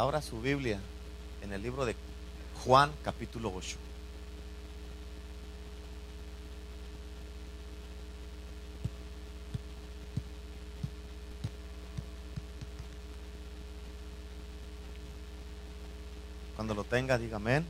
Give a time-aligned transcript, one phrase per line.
[0.00, 0.80] ahora su Biblia
[1.42, 1.94] en el libro de
[2.64, 3.76] Juan capítulo 8.
[16.56, 17.66] Cuando lo tenga, diga amén.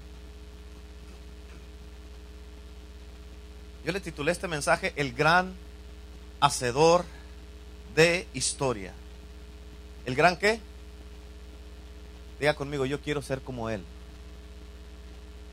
[3.84, 5.52] Yo le titulé este mensaje El gran
[6.38, 7.04] hacedor
[7.96, 8.92] de historia.
[10.06, 10.60] ¿El gran qué?
[12.40, 13.84] Diga conmigo, yo quiero ser como Él.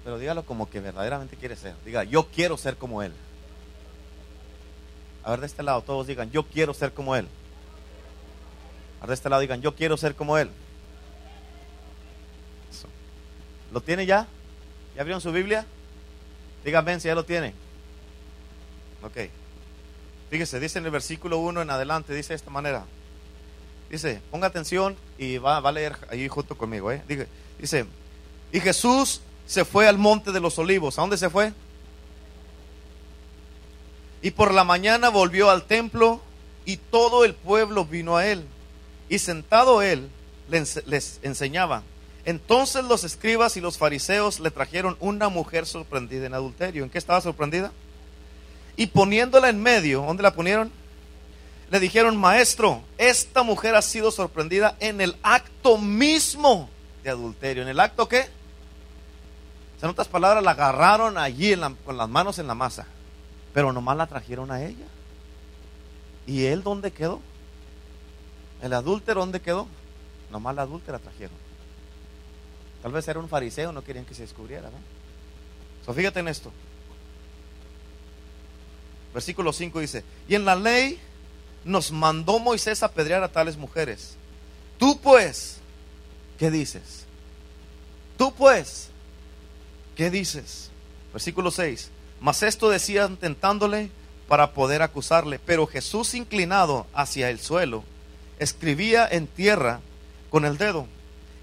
[0.06, 1.76] Pero dígalo como que verdaderamente quiere ser.
[1.84, 3.12] Diga, yo quiero ser como Él.
[5.24, 7.28] A ver, de este lado, todos digan, yo quiero ser como Él.
[9.00, 10.50] A ver, de este lado digan, yo quiero ser como Él.
[13.74, 14.26] ¿Lo tiene ya?
[14.96, 15.66] ¿Ya abrieron su Biblia?
[16.64, 17.54] Díganme si ya lo tiene.
[19.04, 19.30] Ok.
[20.30, 22.86] Fíjese, dice en el versículo 1 en adelante, dice de esta manera.
[23.90, 26.92] Dice, ponga atención y va, a leer ahí junto conmigo.
[26.92, 27.02] ¿eh?
[27.08, 27.28] Dice,
[27.60, 27.86] dice,
[28.52, 30.98] y Jesús se fue al monte de los olivos.
[30.98, 31.54] ¿A dónde se fue?
[34.22, 36.22] Y por la mañana volvió al templo
[36.66, 38.46] y todo el pueblo vino a él.
[39.10, 40.10] Y sentado él
[40.50, 41.84] les, les enseñaba.
[42.26, 46.84] Entonces los escribas y los fariseos le trajeron una mujer sorprendida en adulterio.
[46.84, 47.72] ¿En qué estaba sorprendida?
[48.76, 50.72] Y poniéndola en medio, ¿dónde la ponieron?
[51.70, 56.70] Le dijeron, maestro, esta mujer ha sido sorprendida en el acto mismo
[57.04, 57.64] de adulterio.
[57.64, 58.26] ¿En el acto qué?
[59.82, 61.54] En otras palabras, la agarraron allí
[61.86, 62.86] con las manos en la masa.
[63.54, 64.86] Pero nomás la trajeron a ella.
[66.26, 67.22] ¿Y él dónde quedó?
[68.62, 69.68] ¿El adúltero dónde quedó?
[70.32, 71.36] Nomás la adúltera trajeron.
[72.82, 75.94] Tal vez era un fariseo, no querían que se descubriera, ¿no?
[75.94, 76.52] Fíjate en esto.
[79.14, 81.00] Versículo 5 dice, y en la ley
[81.68, 84.16] nos mandó Moisés a apedrear a tales mujeres.
[84.78, 85.58] Tú pues,
[86.40, 87.06] ¿qué dices?
[88.18, 88.90] Tú pues,
[89.96, 90.70] ¿qué dices?
[91.14, 91.90] Versículo 6.
[92.20, 93.90] Mas esto decían tentándole
[94.28, 95.40] para poder acusarle.
[95.40, 97.84] Pero Jesús inclinado hacia el suelo,
[98.40, 99.82] escribía en tierra
[100.30, 100.88] con el dedo.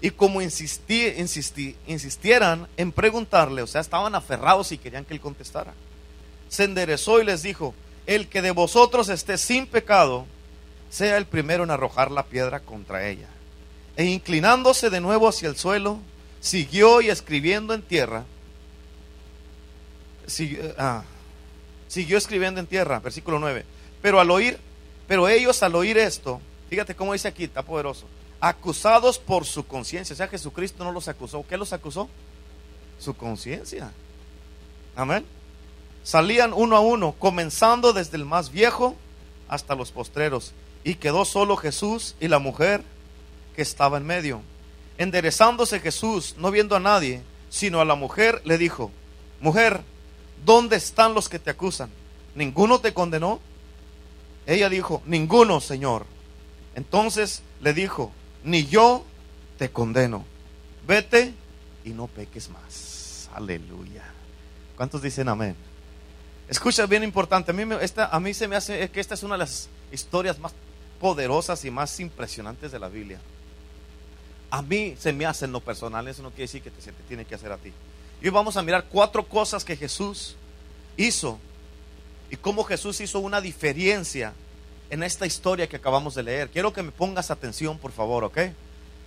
[0.01, 5.21] Y como insistí, insistí- insistieran en preguntarle, o sea, estaban aferrados y querían que él
[5.21, 5.73] contestara,
[6.49, 7.73] se enderezó y les dijo,
[8.05, 10.25] el que de vosotros esté sin pecado,
[10.89, 13.27] sea el primero en arrojar la piedra contra ella.
[13.97, 15.99] E inclinándose de nuevo hacia el suelo,
[16.39, 18.25] siguió y escribiendo en tierra,
[20.27, 21.03] siguió, ah,
[21.87, 23.65] siguió escribiendo en tierra, versículo 9.
[24.01, 24.59] Pero al oír,
[25.07, 28.05] pero ellos al oír esto, fíjate cómo dice aquí, está poderoso,
[28.39, 32.09] acusados por su conciencia, o sea, Jesucristo no los acusó, ¿qué los acusó?
[32.99, 33.91] Su conciencia.
[34.95, 35.25] Amén.
[36.05, 38.95] Salían uno a uno, comenzando desde el más viejo
[39.47, 42.83] hasta los postreros, y quedó solo Jesús y la mujer
[43.55, 44.43] que estaba en medio.
[44.99, 48.91] Enderezándose Jesús, no viendo a nadie, sino a la mujer, le dijo,
[49.41, 49.81] mujer,
[50.45, 51.89] ¿dónde están los que te acusan?
[52.35, 53.39] ¿Ninguno te condenó?
[54.45, 56.05] Ella dijo, ninguno, Señor.
[56.75, 58.11] Entonces le dijo,
[58.43, 59.03] ni yo
[59.57, 60.23] te condeno.
[60.85, 61.33] Vete
[61.83, 63.27] y no peques más.
[63.33, 64.03] Aleluya.
[64.77, 65.55] ¿Cuántos dicen amén?
[66.47, 67.51] Escucha, bien importante.
[67.51, 69.67] A mí, me- esta, a mí se me hace que esta es una de las
[69.91, 70.53] historias más
[70.99, 73.19] poderosas y más impresionantes de la Biblia.
[74.51, 77.03] A mí se me hace en lo personal, eso no quiere decir que se te
[77.07, 77.73] tiene que hacer a ti.
[78.21, 80.35] Y hoy vamos a mirar cuatro cosas que Jesús
[80.97, 81.39] hizo
[82.29, 84.33] y cómo Jesús hizo una diferencia
[84.89, 86.49] en esta historia que acabamos de leer.
[86.49, 88.37] Quiero que me pongas atención, por favor, ¿ok?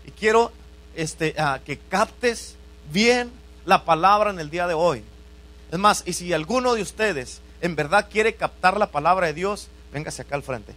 [0.07, 0.53] Y quiero
[0.97, 1.35] este,
[1.65, 2.57] que captes
[2.93, 3.31] bien
[3.65, 5.03] la palabra en el día de hoy.
[5.71, 9.69] Es más, y si alguno de ustedes en verdad quiere captar la palabra de Dios,
[9.93, 10.75] véngase acá al frente.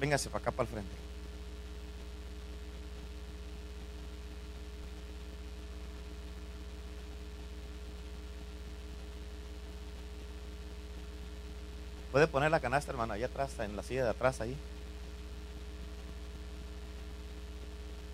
[0.00, 1.04] Véngase para acá para el frente.
[12.10, 14.56] Puede poner la canasta, hermano, allá atrás, en la silla de atrás, ahí.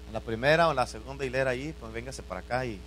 [0.09, 2.81] En la primera o en la segunda hilera ahí, pues véngase para acá y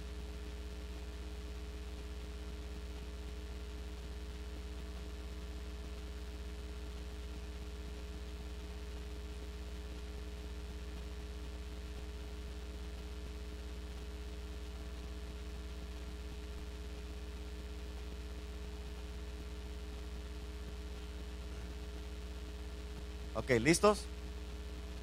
[23.43, 23.99] Ok, ¿listos?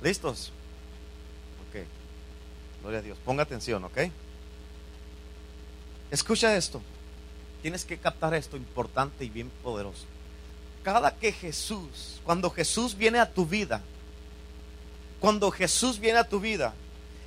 [0.03, 0.53] ¿Listos?
[1.69, 1.83] Ok.
[2.81, 3.19] Gloria a Dios.
[3.25, 3.99] Ponga atención, ¿ok?
[6.11, 6.81] Escucha esto.
[7.63, 10.07] Tienes que captar esto importante y bien poderoso.
[10.83, 13.83] Cada que Jesús, cuando Jesús viene a tu vida,
[15.21, 16.73] cuando Jesús viene a tu vida,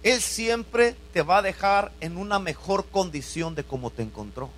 [0.01, 4.49] Él siempre te va a dejar en una mejor condición de como te encontró.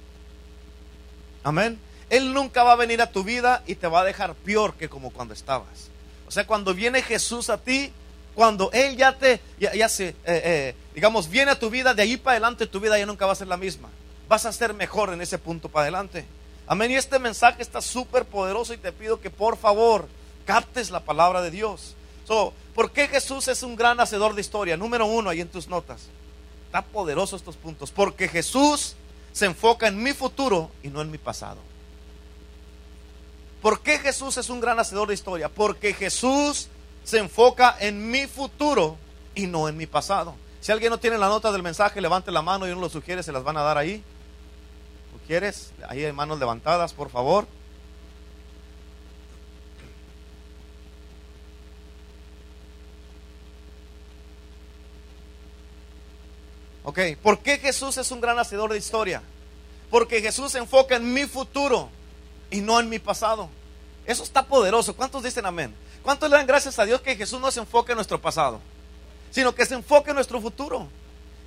[1.43, 1.77] Amén.
[2.09, 4.87] Él nunca va a venir a tu vida y te va a dejar peor que
[4.87, 5.89] como cuando estabas.
[6.27, 7.91] O sea, cuando viene Jesús a ti,
[8.33, 12.17] cuando Él ya te, ya, se, eh, eh, digamos, viene a tu vida, de ahí
[12.17, 13.89] para adelante tu vida ya nunca va a ser la misma.
[14.27, 16.25] Vas a ser mejor en ese punto para adelante.
[16.67, 16.91] Amén.
[16.91, 20.07] Y este mensaje está súper poderoso y te pido que por favor
[20.45, 21.95] captes la palabra de Dios.
[22.25, 24.75] So, ¿Por qué Jesús es un gran hacedor de historia?
[24.75, 26.09] Número uno, ahí en tus notas.
[26.65, 27.89] Está poderoso estos puntos.
[27.89, 28.95] Porque Jesús
[29.31, 31.57] se enfoca en mi futuro y no en mi pasado.
[33.65, 35.49] ¿Por qué Jesús es un gran hacedor de historia?
[35.49, 36.67] Porque Jesús
[37.03, 38.95] se enfoca en mi futuro
[39.33, 40.35] y no en mi pasado.
[40.61, 43.23] Si alguien no tiene la nota del mensaje, levante la mano y uno lo sugiere,
[43.23, 44.03] se las van a dar ahí.
[45.11, 45.71] ¿Tú quieres?
[45.89, 47.47] Ahí hay manos levantadas, por favor.
[56.83, 59.23] Ok, ¿por qué Jesús es un gran hacedor de historia?
[59.89, 61.89] Porque Jesús se enfoca en mi futuro
[62.49, 63.49] y no en mi pasado.
[64.05, 64.95] Eso está poderoso.
[64.95, 65.73] ¿Cuántos dicen amén?
[66.03, 68.59] ¿Cuántos le dan gracias a Dios que Jesús no se enfoque en nuestro pasado,
[69.31, 70.87] sino que se enfoque en nuestro futuro?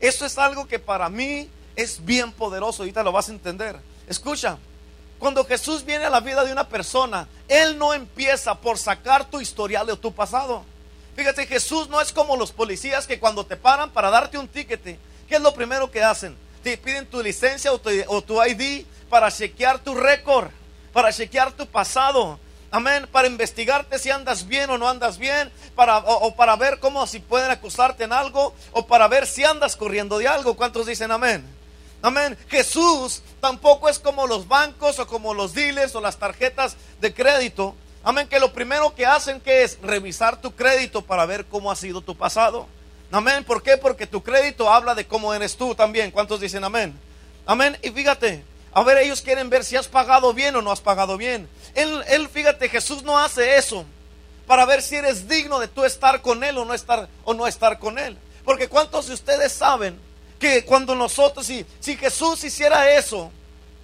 [0.00, 2.82] Eso es algo que para mí es bien poderoso.
[2.82, 3.78] Ahorita lo vas a entender.
[4.08, 4.58] Escucha,
[5.18, 9.40] cuando Jesús viene a la vida de una persona, Él no empieza por sacar tu
[9.40, 10.64] historial de tu pasado.
[11.16, 14.98] Fíjate, Jesús no es como los policías que cuando te paran para darte un ticket,
[15.28, 16.36] ¿Qué es lo primero que hacen?
[16.62, 20.48] Te piden tu licencia o tu, ID para chequear tu récord,
[20.92, 22.38] para chequear tu pasado.
[22.70, 23.08] Amén.
[23.10, 25.50] Para investigarte si andas bien o no andas bien.
[25.74, 28.54] Para, o, para ver cómo si pueden acusarte en algo.
[28.72, 30.54] O para ver si andas corriendo de algo.
[30.54, 31.44] ¿Cuántos dicen amén?
[32.02, 32.36] Amén.
[32.48, 37.74] Jesús tampoco es como los bancos o como los dealers o las tarjetas de crédito.
[38.04, 38.28] Amén.
[38.28, 42.02] Que lo primero que hacen que es revisar tu crédito para ver cómo ha sido
[42.02, 42.66] tu pasado.
[43.10, 43.44] Amén.
[43.44, 43.78] ¿Por qué?
[43.78, 46.10] Porque tu crédito habla de cómo eres tú también.
[46.10, 46.98] ¿Cuántos dicen amén?
[47.46, 47.78] Amén.
[47.82, 51.16] Y fíjate, a ver, ellos quieren ver si has pagado bien o no has pagado
[51.16, 51.48] bien.
[51.74, 53.84] Él, él, fíjate, Jesús no hace eso
[54.46, 57.46] para ver si eres digno de tú estar con Él o no estar, o no
[57.46, 58.16] estar con Él.
[58.44, 59.98] Porque ¿cuántos de ustedes saben
[60.38, 63.30] que cuando nosotros, si, si Jesús hiciera eso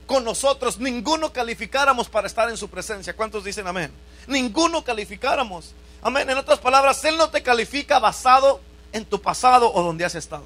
[0.06, 3.14] con nosotros, ninguno calificáramos para estar en su presencia?
[3.14, 3.92] ¿Cuántos dicen amén?
[4.26, 5.72] Ninguno calificáramos.
[6.02, 6.28] Amén.
[6.28, 8.60] En otras palabras, Él no te califica basado
[8.92, 10.44] en tu pasado o donde has estado.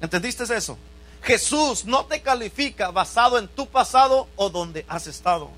[0.00, 0.76] ¿Entendiste eso?
[1.24, 5.50] Jesús no te califica basado en tu pasado o donde has estado.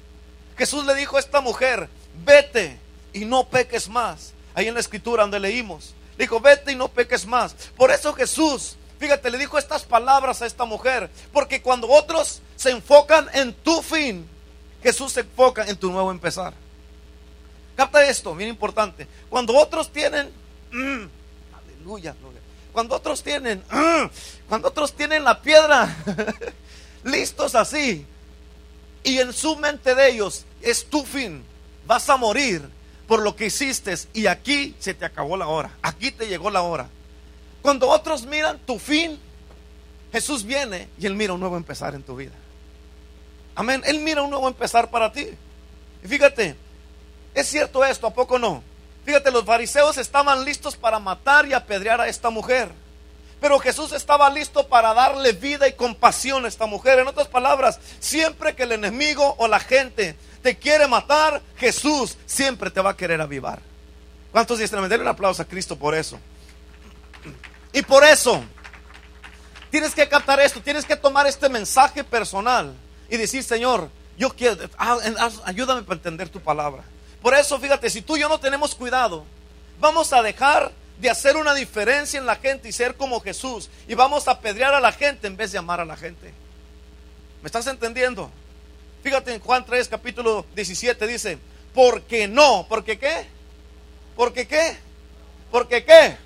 [0.56, 1.88] Jesús le dijo a esta mujer,
[2.24, 2.78] vete
[3.12, 4.32] y no peques más.
[4.54, 7.54] Ahí en la escritura donde leímos, dijo, vete y no peques más.
[7.76, 12.70] Por eso Jesús, fíjate, le dijo estas palabras a esta mujer, porque cuando otros se
[12.70, 14.26] enfocan en tu fin,
[14.82, 16.54] Jesús se enfoca en tu nuevo empezar.
[17.74, 19.06] Capta esto, bien importante.
[19.28, 20.30] Cuando otros tienen
[20.70, 21.06] mm,
[22.76, 23.62] cuando otros tienen,
[24.50, 25.96] cuando otros tienen la piedra
[27.04, 28.04] listos así,
[29.02, 31.42] y en su mente de ellos es tu fin,
[31.86, 32.68] vas a morir
[33.08, 36.60] por lo que hiciste y aquí se te acabó la hora, aquí te llegó la
[36.60, 36.86] hora.
[37.62, 39.18] Cuando otros miran tu fin,
[40.12, 42.34] Jesús viene y Él mira un nuevo empezar en tu vida.
[43.54, 43.80] Amén.
[43.86, 45.26] Él mira un nuevo empezar para ti.
[46.04, 46.54] Y fíjate,
[47.32, 48.62] es cierto esto, ¿a poco no?
[49.06, 52.68] Fíjate, los fariseos estaban listos para matar y apedrear a esta mujer.
[53.40, 56.98] Pero Jesús estaba listo para darle vida y compasión a esta mujer.
[56.98, 62.68] En otras palabras, siempre que el enemigo o la gente te quiere matar, Jesús siempre
[62.68, 63.60] te va a querer avivar.
[64.32, 64.80] ¿Cuántos dicen?
[64.88, 66.18] Denle un aplauso a Cristo por eso.
[67.72, 68.42] Y por eso,
[69.70, 72.74] tienes que captar esto, tienes que tomar este mensaje personal
[73.08, 74.68] y decir, Señor, yo quiero,
[75.44, 76.82] ayúdame para entender tu palabra.
[77.22, 79.24] Por eso, fíjate, si tú y yo no tenemos cuidado,
[79.80, 83.68] vamos a dejar de hacer una diferencia en la gente y ser como Jesús.
[83.88, 86.32] Y vamos a apedrear a la gente en vez de amar a la gente.
[87.42, 88.30] ¿Me estás entendiendo?
[89.02, 91.38] Fíjate en Juan 3, capítulo 17, dice,
[91.74, 93.26] porque no, porque qué?
[94.16, 94.76] ¿Porque qué?
[95.50, 96.16] ¿Porque qué?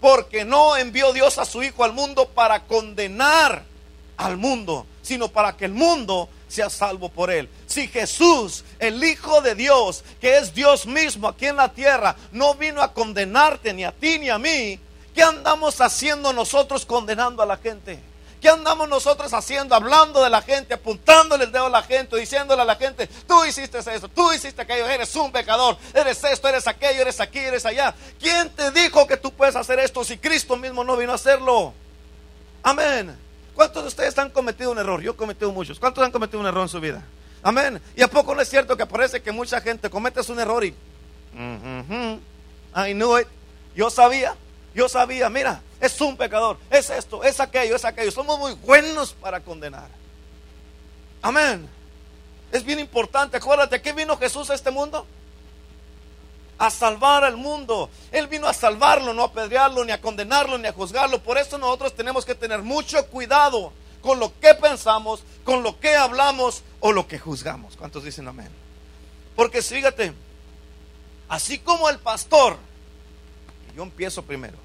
[0.00, 3.64] Porque no envió Dios a su Hijo al mundo para condenar
[4.16, 7.48] al mundo, sino para que el mundo sea salvo por él.
[7.66, 12.54] Si Jesús, el Hijo de Dios, que es Dios mismo aquí en la tierra, no
[12.54, 14.78] vino a condenarte ni a ti ni a mí,
[15.14, 17.98] ¿qué andamos haciendo nosotros condenando a la gente?
[18.44, 19.74] ¿Qué andamos nosotros haciendo?
[19.74, 23.42] Hablando de la gente, apuntándole el dedo a la gente, diciéndole a la gente, tú
[23.46, 27.64] hiciste eso, tú hiciste aquello, eres un pecador, eres esto, eres aquello, eres aquí, eres
[27.64, 27.94] allá.
[28.20, 31.72] ¿Quién te dijo que tú puedes hacer esto si Cristo mismo no vino a hacerlo?
[32.62, 33.23] Amén.
[33.54, 35.00] ¿Cuántos de ustedes han cometido un error?
[35.00, 35.78] Yo he cometido muchos.
[35.78, 37.02] ¿Cuántos han cometido un error en su vida?
[37.42, 37.80] Amén.
[37.94, 40.74] ¿Y a poco no es cierto que parece que mucha gente comete un error y...
[42.76, 43.28] I knew it.
[43.76, 44.34] Yo sabía.
[44.74, 48.10] Yo sabía, mira, es un pecador, es esto, es aquello, es aquello.
[48.10, 49.88] Somos muy buenos para condenar.
[51.22, 51.68] Amén.
[52.50, 53.36] Es bien importante.
[53.36, 55.06] Acuérdate, ¿qué vino Jesús a este mundo?
[56.58, 57.90] A salvar al mundo.
[58.12, 61.22] Él vino a salvarlo, no a apedrearlo, ni a condenarlo, ni a juzgarlo.
[61.22, 63.72] Por eso nosotros tenemos que tener mucho cuidado
[64.04, 67.74] con lo que pensamos, con lo que hablamos o lo que juzgamos.
[67.76, 68.50] ¿Cuántos dicen amén?
[69.34, 70.12] Porque fíjate,
[71.28, 72.58] así como el pastor,
[73.74, 74.58] yo empiezo primero,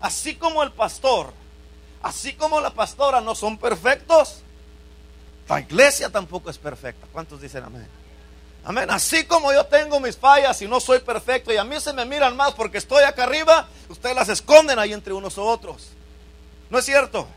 [0.00, 1.32] así como el pastor,
[2.02, 4.42] así como la pastora no son perfectos,
[5.48, 7.06] la iglesia tampoco es perfecta.
[7.12, 7.88] ¿Cuántos dicen amén?
[8.66, 8.90] Amén.
[8.90, 12.04] Así como yo tengo mis fallas y no soy perfecto y a mí se me
[12.04, 15.90] miran más porque estoy acá arriba, ustedes las esconden ahí entre unos u otros.
[16.68, 17.28] ¿No es cierto?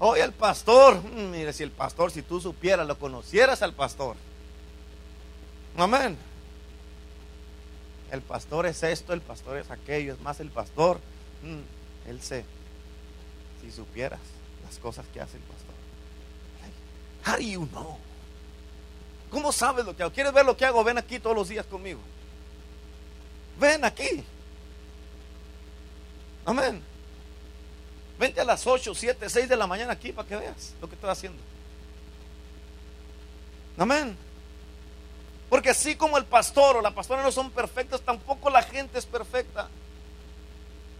[0.00, 4.16] Oye, el pastor, mm, mire, si el pastor, si tú supieras, lo conocieras al pastor.
[5.76, 6.18] Amén.
[8.10, 10.98] El pastor es esto, el pastor es aquello, es más el pastor.
[11.44, 12.44] Mm, él sé,
[13.62, 14.20] si supieras
[14.64, 15.74] las cosas que hace el pastor.
[17.24, 17.98] How do you know?
[19.30, 20.12] ¿Cómo sabes lo que hago?
[20.12, 20.82] ¿Quieres ver lo que hago?
[20.84, 22.00] Ven aquí todos los días conmigo.
[23.58, 24.24] Ven aquí.
[26.44, 26.82] Amén.
[28.18, 30.94] Vente a las 8, 7, 6 de la mañana aquí para que veas lo que
[30.94, 31.42] estoy haciendo.
[33.76, 34.16] Amén.
[35.50, 39.06] Porque así como el pastor o la pastora no son perfectos, tampoco la gente es
[39.06, 39.68] perfecta.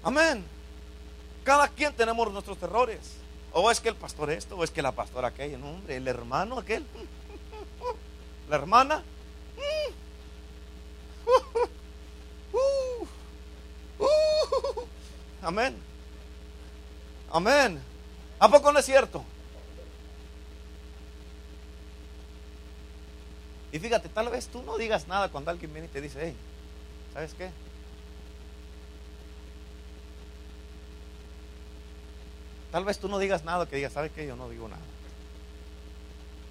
[0.03, 0.45] Amén.
[1.43, 3.17] Cada quien tenemos nuestros errores.
[3.53, 5.57] O es que el pastor esto, o es que la pastora aquella.
[5.57, 6.85] No, hombre, el hermano aquel.
[8.49, 9.03] La hermana.
[15.43, 15.77] Amén.
[17.31, 17.81] Amén.
[18.39, 19.25] ¿A poco no es cierto?
[23.73, 26.37] Y fíjate, tal vez tú no digas nada cuando alguien viene y te dice, hey,
[27.13, 27.51] ¿sabes qué?
[32.73, 34.27] Tal vez tú no digas nada que digas, ¿sabes qué?
[34.27, 34.83] Yo no digo nada.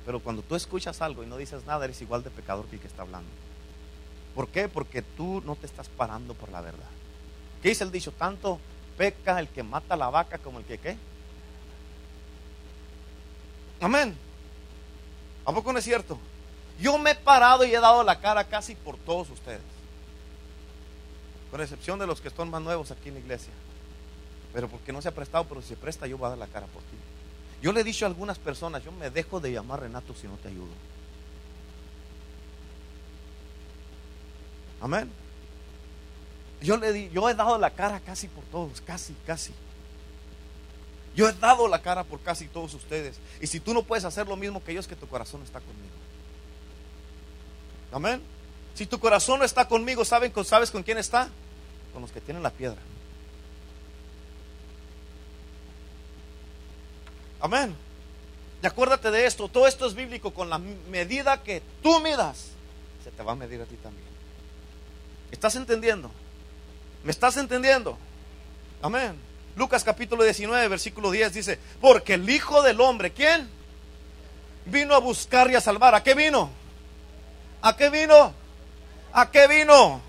[0.05, 2.81] Pero cuando tú escuchas algo y no dices nada, eres igual de pecador que el
[2.81, 3.29] que está hablando.
[4.35, 4.67] ¿Por qué?
[4.67, 6.89] Porque tú no te estás parando por la verdad.
[7.61, 8.11] ¿Qué dice el dicho?
[8.11, 8.59] Tanto
[8.97, 10.97] peca el que mata la vaca como el que qué.
[13.81, 14.15] Amén.
[15.45, 16.19] ¿A poco no es cierto?
[16.79, 19.61] Yo me he parado y he dado la cara casi por todos ustedes.
[21.49, 23.53] Con excepción de los que están más nuevos aquí en la iglesia.
[24.53, 26.47] Pero porque no se ha prestado, pero si se presta, yo voy a dar la
[26.47, 26.97] cara por ti.
[27.65, 30.35] Yo le he dicho a algunas personas, yo me dejo de llamar Renato si no
[30.35, 30.69] te ayudo.
[34.79, 35.09] Amén.
[36.61, 39.51] Yo, le di, yo he dado la cara casi por todos, casi, casi.
[41.15, 43.17] Yo he dado la cara por casi todos ustedes.
[43.41, 45.95] Y si tú no puedes hacer lo mismo que es que tu corazón está conmigo.
[47.91, 48.21] Amén.
[48.75, 51.29] Si tu corazón no está conmigo, ¿saben, ¿sabes con quién está?
[51.93, 52.77] Con los que tienen la piedra.
[57.39, 57.75] Amén.
[58.63, 62.47] Y acuérdate de esto, todo esto es bíblico, con la medida que tú midas,
[63.03, 64.07] se te va a medir a ti también.
[65.31, 66.09] ¿Estás entendiendo?
[67.03, 67.97] ¿Me estás entendiendo?
[68.81, 69.15] Amén.
[69.55, 73.49] Lucas capítulo 19, versículo 10 dice, porque el Hijo del Hombre, ¿quién?
[74.65, 75.95] Vino a buscar y a salvar.
[75.95, 76.49] ¿A qué vino?
[77.61, 78.33] ¿A qué vino?
[79.13, 80.01] ¿A qué vino?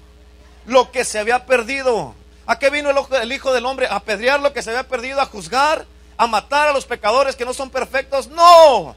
[0.66, 2.14] Lo que se había perdido.
[2.46, 3.86] ¿A qué vino el, Hijo del Hombre?
[3.86, 7.44] A apedrear lo que se había perdido, a juzgar, a matar a los pecadores que
[7.44, 8.28] no son perfectos.
[8.28, 8.94] No.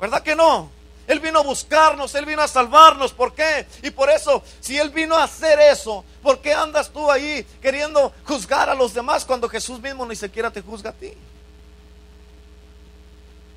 [0.00, 0.70] ¿Verdad que no?
[1.06, 3.12] Él vino a buscarnos, Él vino a salvarnos.
[3.12, 3.66] ¿Por qué?
[3.82, 8.12] Y por eso, si Él vino a hacer eso, ¿por qué andas tú ahí queriendo
[8.24, 11.12] juzgar a los demás cuando Jesús mismo ni siquiera te juzga a ti?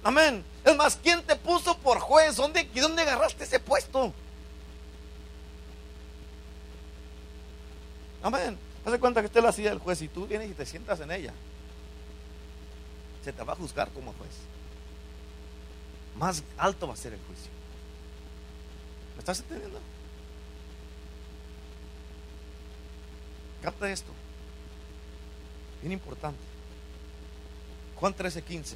[0.03, 0.43] Amén.
[0.63, 2.36] Es más, ¿quién te puso por juez?
[2.36, 4.13] ¿Dónde, dónde agarraste ese puesto?
[8.22, 8.57] Amén.
[8.86, 11.12] Haz cuenta que usted la silla del juez y tú vienes y te sientas en
[11.12, 11.34] ella.
[13.34, 14.31] Te va a juzgar como juez
[16.17, 17.51] más alto va a ser el juicio.
[19.15, 19.79] ¿Me estás entendiendo?
[23.62, 24.12] Capta esto.
[25.81, 26.39] Bien importante.
[27.96, 28.75] Juan 13, 15.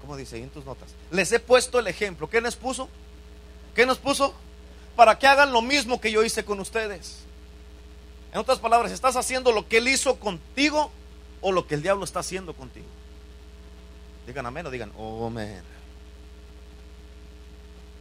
[0.00, 0.90] Como dice ahí en tus notas.
[1.10, 2.28] Les he puesto el ejemplo.
[2.28, 2.88] ¿Qué les puso?
[3.74, 4.34] ¿Qué nos puso?
[4.96, 7.18] Para que hagan lo mismo que yo hice con ustedes.
[8.32, 10.90] En otras palabras, ¿estás haciendo lo que él hizo contigo
[11.40, 12.86] o lo que el diablo está haciendo contigo?
[14.26, 15.62] Digan amén o digan, oh, amén.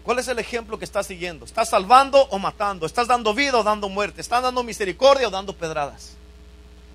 [0.04, 1.46] ¿Cuál es el ejemplo que estás siguiendo?
[1.46, 2.86] ¿Estás salvando o matando?
[2.86, 4.22] ¿Estás dando vida o dando muerte?
[4.22, 6.16] ¿Estás dando misericordia o dando pedradas?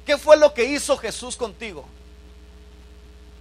[0.04, 1.86] ¿Qué fue lo que hizo Jesús contigo?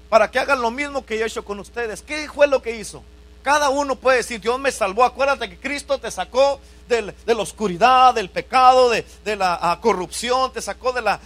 [0.10, 2.01] Para que hagan lo mismo que yo he hecho con ustedes.
[2.01, 3.03] ¿Qué fue lo que hizo?
[3.48, 5.06] Cada uno puede decir, Dios me salvó.
[5.06, 9.06] Acuérdate que Cristo te sacó de la oscuridad, del pecado, de,
[9.38, 11.18] la ah, corrupción, te sacó de la,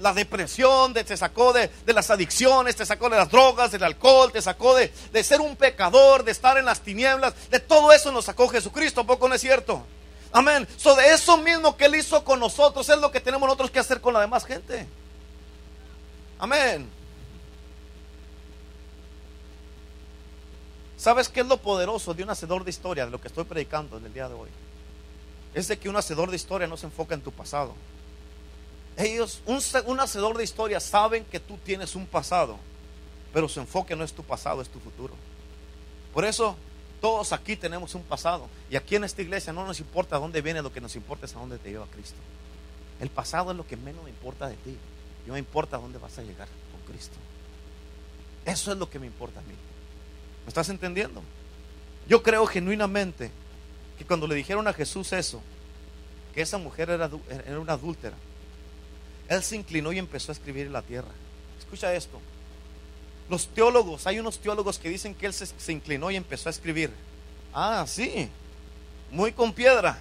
[0.00, 4.42] la depresión, te sacó de, las adicciones, te sacó de las drogas, del alcohol, te
[4.42, 4.90] sacó de,
[5.22, 7.34] ser un pecador, de estar en las tinieblas.
[7.50, 9.84] De todo eso nos sacó Jesucristo, poco no es cierto?
[10.32, 10.66] Amén.
[10.76, 13.78] So de eso mismo que Él hizo con nosotros es lo que tenemos nosotros que
[13.78, 14.88] hacer con la demás gente.
[16.40, 16.97] Amén.
[20.98, 23.96] ¿Sabes qué es lo poderoso de un hacedor de historia, de lo que estoy predicando
[23.96, 24.50] en el día de hoy?
[25.54, 27.74] Es de que un hacedor de historia no se enfoca en tu pasado.
[28.96, 32.58] Ellos, un, un hacedor de historia, saben que tú tienes un pasado,
[33.32, 35.14] pero su enfoque no es tu pasado, es tu futuro.
[36.12, 36.56] Por eso
[37.00, 38.48] todos aquí tenemos un pasado.
[38.68, 41.36] Y aquí en esta iglesia no nos importa dónde viene, lo que nos importa es
[41.36, 42.18] a dónde te lleva Cristo.
[42.98, 44.76] El pasado es lo que menos me importa de ti.
[45.28, 47.14] No me importa a dónde vas a llegar con Cristo.
[48.44, 49.54] Eso es lo que me importa a mí.
[50.48, 51.22] ¿Me estás entendiendo?
[52.08, 53.30] Yo creo genuinamente
[53.98, 55.42] que cuando le dijeron a Jesús eso,
[56.34, 57.10] que esa mujer era,
[57.46, 58.16] era una adúltera,
[59.28, 61.10] él se inclinó y empezó a escribir en la tierra.
[61.58, 62.18] Escucha esto.
[63.28, 66.92] Los teólogos, hay unos teólogos que dicen que él se, inclinó y empezó a escribir.
[67.52, 68.30] Ah, sí,
[69.10, 69.98] muy con piedra.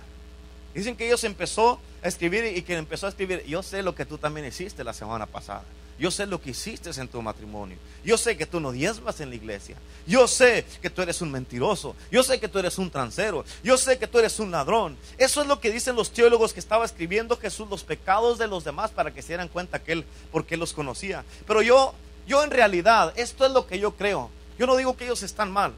[0.73, 3.43] Dicen que ellos empezó a escribir y que empezó a escribir.
[3.45, 5.65] Yo sé lo que tú también hiciste la semana pasada.
[5.99, 7.77] Yo sé lo que hiciste en tu matrimonio.
[8.03, 9.77] Yo sé que tú no diezmas en la iglesia.
[10.05, 11.95] Yo sé que tú eres un mentiroso.
[12.11, 13.43] Yo sé que tú eres un transero.
[13.63, 14.95] Yo sé que tú eres un ladrón.
[15.17, 18.63] Eso es lo que dicen los teólogos que estaba escribiendo Jesús, los pecados de los
[18.63, 21.25] demás para que se dieran cuenta que él, porque los conocía.
[21.47, 21.95] Pero yo,
[22.27, 24.29] yo en realidad, esto es lo que yo creo.
[24.59, 25.73] Yo no digo que ellos están mal,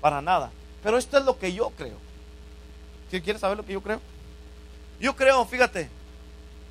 [0.00, 0.50] para nada.
[0.82, 1.98] Pero esto es lo que yo creo.
[3.08, 4.00] ¿Quieres saber lo que yo creo?
[4.98, 5.88] Yo creo, fíjate,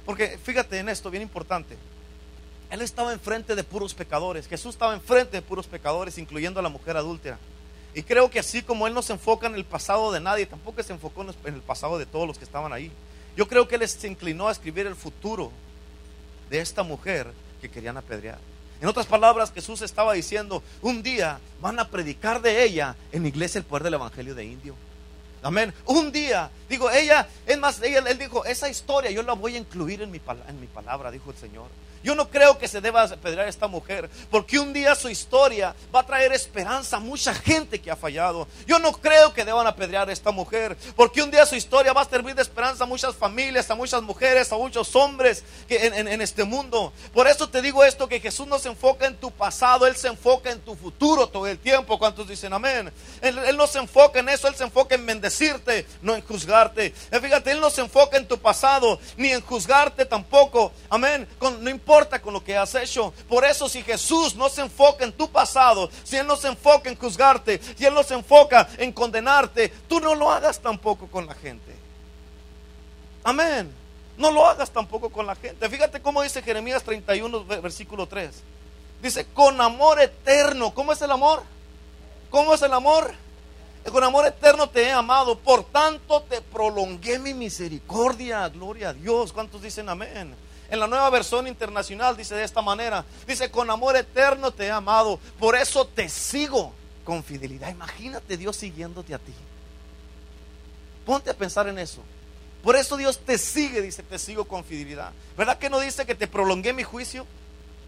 [0.05, 1.77] porque fíjate en esto, bien importante.
[2.73, 4.47] Él estaba enfrente de puros pecadores.
[4.47, 7.37] Jesús estaba enfrente de puros pecadores, incluyendo a la mujer adúltera.
[7.93, 10.81] Y creo que así como Él no se enfoca en el pasado de nadie, tampoco
[10.81, 12.91] se enfocó en el pasado de todos los que estaban ahí.
[13.37, 15.51] Yo creo que Él se inclinó a escribir el futuro
[16.49, 18.39] de esta mujer que querían apedrear.
[18.81, 23.59] En otras palabras, Jesús estaba diciendo, un día van a predicar de ella en iglesia
[23.59, 24.75] el poder del Evangelio de Indio.
[25.43, 25.71] Amén.
[25.85, 29.59] Un día, digo, ella, es más, ella, él dijo, esa historia yo la voy a
[29.59, 31.67] incluir en mi, en mi palabra, dijo el Señor.
[32.03, 35.73] Yo no creo que se deba apedrear a esta mujer, porque un día su historia
[35.95, 38.45] va a traer esperanza a mucha gente que ha fallado.
[38.67, 42.01] Yo no creo que deban apedrear a esta mujer, porque un día su historia va
[42.01, 46.21] a servir de esperanza a muchas familias, a muchas mujeres, a muchos hombres que en,
[46.21, 46.91] este mundo.
[47.13, 50.09] Por eso te digo esto, que Jesús no se enfoca en tu pasado, Él se
[50.09, 51.97] enfoca en tu futuro todo el tiempo.
[51.97, 52.91] ¿Cuántos dicen amén?
[53.21, 56.93] Él, no se enfoca en eso, Él se enfoca en bendecirte, no en juzgarte.
[57.11, 60.73] Eh, fíjate, Él no se enfoca en tu pasado, ni en juzgarte tampoco.
[60.89, 61.27] Amén.
[61.61, 63.13] no importa importa con lo que has hecho.
[63.29, 66.89] Por eso si Jesús no se enfoca en tu pasado, si Él no se enfoca
[66.89, 71.27] en juzgarte, si Él no se enfoca en condenarte, tú no lo hagas tampoco con
[71.27, 71.75] la gente.
[73.23, 73.71] Amén.
[74.17, 75.69] No lo hagas tampoco con la gente.
[75.69, 78.41] Fíjate cómo dice Jeremías 31, versículo 3.
[79.01, 80.73] Dice, con amor eterno.
[80.73, 81.43] ¿Cómo es el amor?
[82.31, 83.13] ¿Cómo es el amor?
[83.91, 88.47] Con amor eterno te he amado, por tanto te prolongué mi misericordia.
[88.49, 89.33] Gloria a Dios.
[89.33, 90.35] ¿Cuántos dicen amén?
[90.73, 94.71] En la nueva versión internacional dice de esta manera, dice, con amor eterno te he
[94.71, 97.69] amado, por eso te sigo con fidelidad.
[97.69, 99.35] Imagínate Dios siguiéndote a ti.
[101.05, 102.01] Ponte a pensar en eso.
[102.63, 105.11] Por eso Dios te sigue, dice, te sigo con fidelidad.
[105.37, 107.27] ¿Verdad que no dice que te prolongué mi juicio?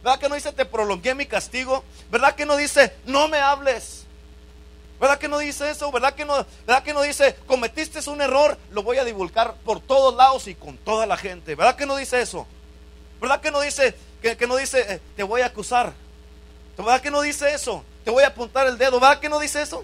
[0.03, 1.83] ¿Verdad que no dice te prolongué mi castigo?
[2.11, 4.03] ¿Verdad que no dice no me hables?
[4.99, 5.91] ¿Verdad que no dice eso?
[5.91, 8.59] ¿Verdad que no, ¿Verdad que no dice cometiste un error?
[8.69, 11.55] Lo voy a divulgar por todos lados y con toda la gente.
[11.55, 12.45] ¿Verdad que no dice eso?
[13.19, 15.93] ¿Verdad que no dice, que, no dice, eh, te voy a acusar?
[16.77, 17.83] ¿Verdad que no dice eso?
[18.03, 18.99] Te voy a apuntar el dedo.
[18.99, 19.83] ¿Verdad que no dice eso?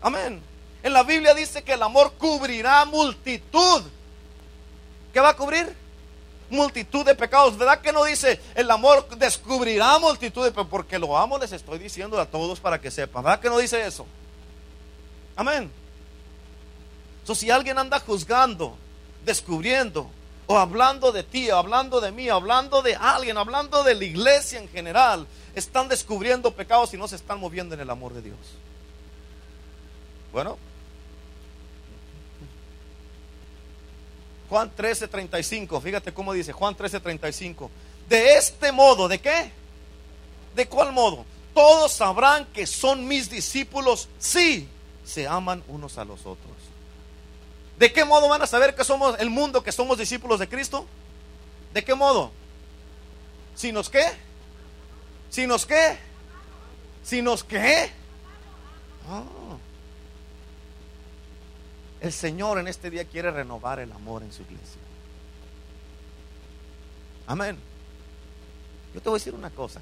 [0.00, 0.42] Amén.
[0.82, 3.82] En la Biblia dice que el amor cubrirá multitud.
[5.12, 5.74] ¿Qué va a cubrir?
[6.50, 7.58] Multitud de pecados.
[7.58, 10.70] ¿Verdad que no dice el amor descubrirá multitud de pecados?
[10.70, 13.22] Porque lo amo, les estoy diciendo a todos para que sepan.
[13.22, 14.06] ¿Verdad que no dice eso?
[15.36, 15.70] Amén.
[17.20, 18.76] Entonces, si alguien anda juzgando,
[19.24, 20.10] descubriendo,
[20.48, 24.68] o hablando de ti, hablando de mí, hablando de alguien, hablando de la iglesia en
[24.68, 28.38] general, están descubriendo pecados y no se están moviendo en el amor de Dios.
[30.32, 30.56] Bueno,
[34.48, 37.68] Juan 13:35, fíjate cómo dice Juan 13:35.
[38.08, 39.52] De este modo, ¿de qué?
[40.56, 41.26] ¿De cuál modo?
[41.52, 44.66] Todos sabrán que son mis discípulos si
[45.04, 46.57] se aman unos a los otros.
[47.78, 50.86] ¿De qué modo van a saber que somos el mundo, que somos discípulos de Cristo?
[51.72, 52.32] ¿De qué modo?
[53.54, 54.04] ¿Si nos qué?
[55.30, 55.96] ¿Si nos qué?
[57.04, 57.90] ¿Si nos qué?
[59.08, 59.60] No.
[62.00, 64.80] El Señor en este día quiere renovar el amor en su iglesia.
[67.26, 67.58] Amén.
[68.94, 69.80] Yo te voy a decir una cosa.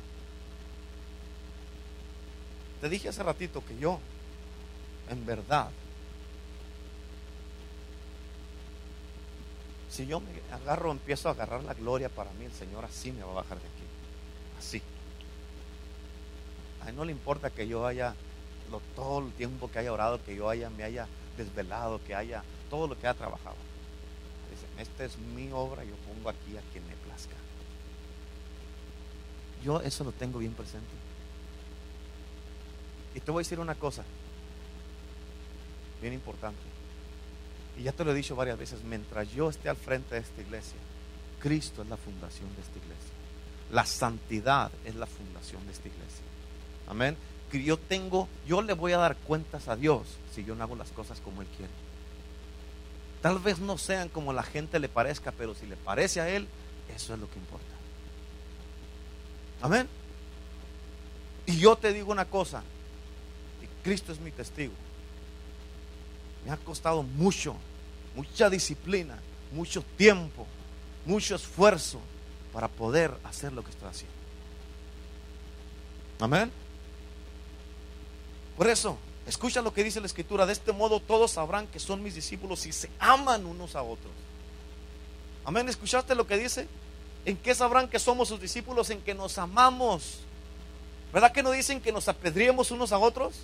[2.81, 3.99] Te dije hace ratito que yo,
[5.09, 5.71] en verdad,
[9.91, 13.23] si yo me agarro, empiezo a agarrar la gloria para mí, el Señor así me
[13.23, 13.85] va a bajar de aquí.
[14.59, 14.83] Así.
[16.83, 18.15] A él no le importa que yo haya,
[18.71, 22.43] lo, todo el tiempo que haya orado, que yo haya, me haya desvelado, que haya,
[22.69, 23.57] todo lo que haya trabajado.
[24.51, 27.35] Dice, esta es mi obra, yo pongo aquí a quien me plazca.
[29.65, 30.87] Yo eso lo tengo bien presente.
[33.15, 34.05] Y te voy a decir una cosa,
[36.01, 36.76] bien importante.
[37.79, 40.41] Y ya te lo he dicho varias veces, mientras yo esté al frente de esta
[40.41, 40.79] iglesia,
[41.41, 43.13] Cristo es la fundación de esta iglesia.
[43.71, 46.25] La santidad es la fundación de esta iglesia.
[46.89, 47.17] Amén.
[47.51, 50.77] Que yo tengo, yo le voy a dar cuentas a Dios si yo no hago
[50.77, 51.73] las cosas como Él quiere.
[53.23, 56.47] Tal vez no sean como la gente le parezca, pero si le parece a Él,
[56.95, 57.67] eso es lo que importa.
[59.63, 59.89] Amén.
[61.47, 62.63] Y yo te digo una cosa,
[63.63, 64.73] y Cristo es mi testigo.
[66.47, 67.57] Me ha costado mucho,
[68.15, 69.19] mucha disciplina,
[69.51, 70.47] mucho tiempo,
[71.05, 71.99] mucho esfuerzo
[72.53, 74.15] para poder hacer lo que estoy haciendo.
[76.21, 76.53] Amén.
[78.57, 80.47] Por eso, escucha lo que dice la escritura.
[80.47, 84.13] De este modo todos sabrán que son mis discípulos y se aman unos a otros.
[85.45, 85.69] Amén.
[85.69, 86.69] ¿Escuchaste lo que dice?
[87.25, 88.89] ¿En qué sabrán que somos sus discípulos?
[88.91, 90.21] En que nos amamos.
[91.13, 93.35] ¿Verdad que no dicen que nos apedriemos unos a otros?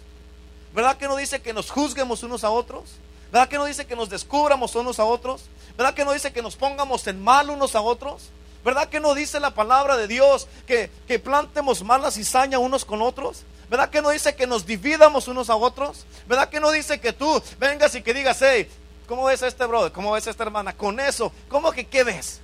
[0.75, 2.85] ¿Verdad que no dice que nos juzguemos unos a otros?
[3.31, 5.43] ¿Verdad que no dice que nos descubramos unos a otros?
[5.77, 8.31] ¿Verdad que no dice que nos pongamos en mal unos a otros?
[8.65, 13.03] ¿Verdad que no dice la palabra de Dios que, que plantemos malas cizaña unos con
[13.03, 13.43] otros?
[13.69, 16.05] ¿Verdad que no dice que nos dividamos unos a otros?
[16.27, 18.69] ¿Verdad que no dice que tú vengas y que digas, hey,
[19.09, 19.93] ¿cómo ves a este brother?
[19.93, 20.75] ¿Cómo ves a esta hermana?
[20.77, 22.41] Con eso, ¿cómo que qué ves?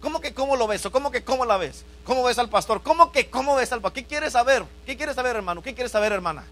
[0.00, 0.84] ¿Cómo que cómo lo ves?
[0.86, 1.84] ¿O cómo que cómo la ves?
[2.04, 2.82] ¿Cómo ves al pastor?
[2.82, 4.02] ¿Cómo que cómo ves al pastor?
[4.02, 4.64] ¿Qué quieres saber?
[4.86, 5.62] ¿Qué quieres saber, hermano?
[5.62, 6.44] ¿Qué quieres saber, hermana?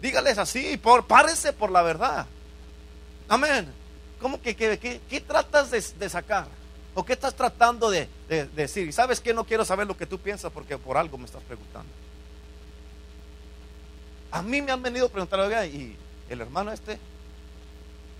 [0.00, 2.26] Dígales así, por, párese por la verdad.
[3.28, 3.68] Amén.
[4.20, 6.48] ¿Cómo que qué, tratas de, sacar?
[6.94, 8.92] ¿O qué estás tratando de, de, decir?
[8.92, 11.90] ¿Sabes que No quiero saber lo que tú piensas porque por algo me estás preguntando.
[14.30, 15.96] A mí me han venido a preguntar, oiga, y
[16.28, 16.98] el hermano este,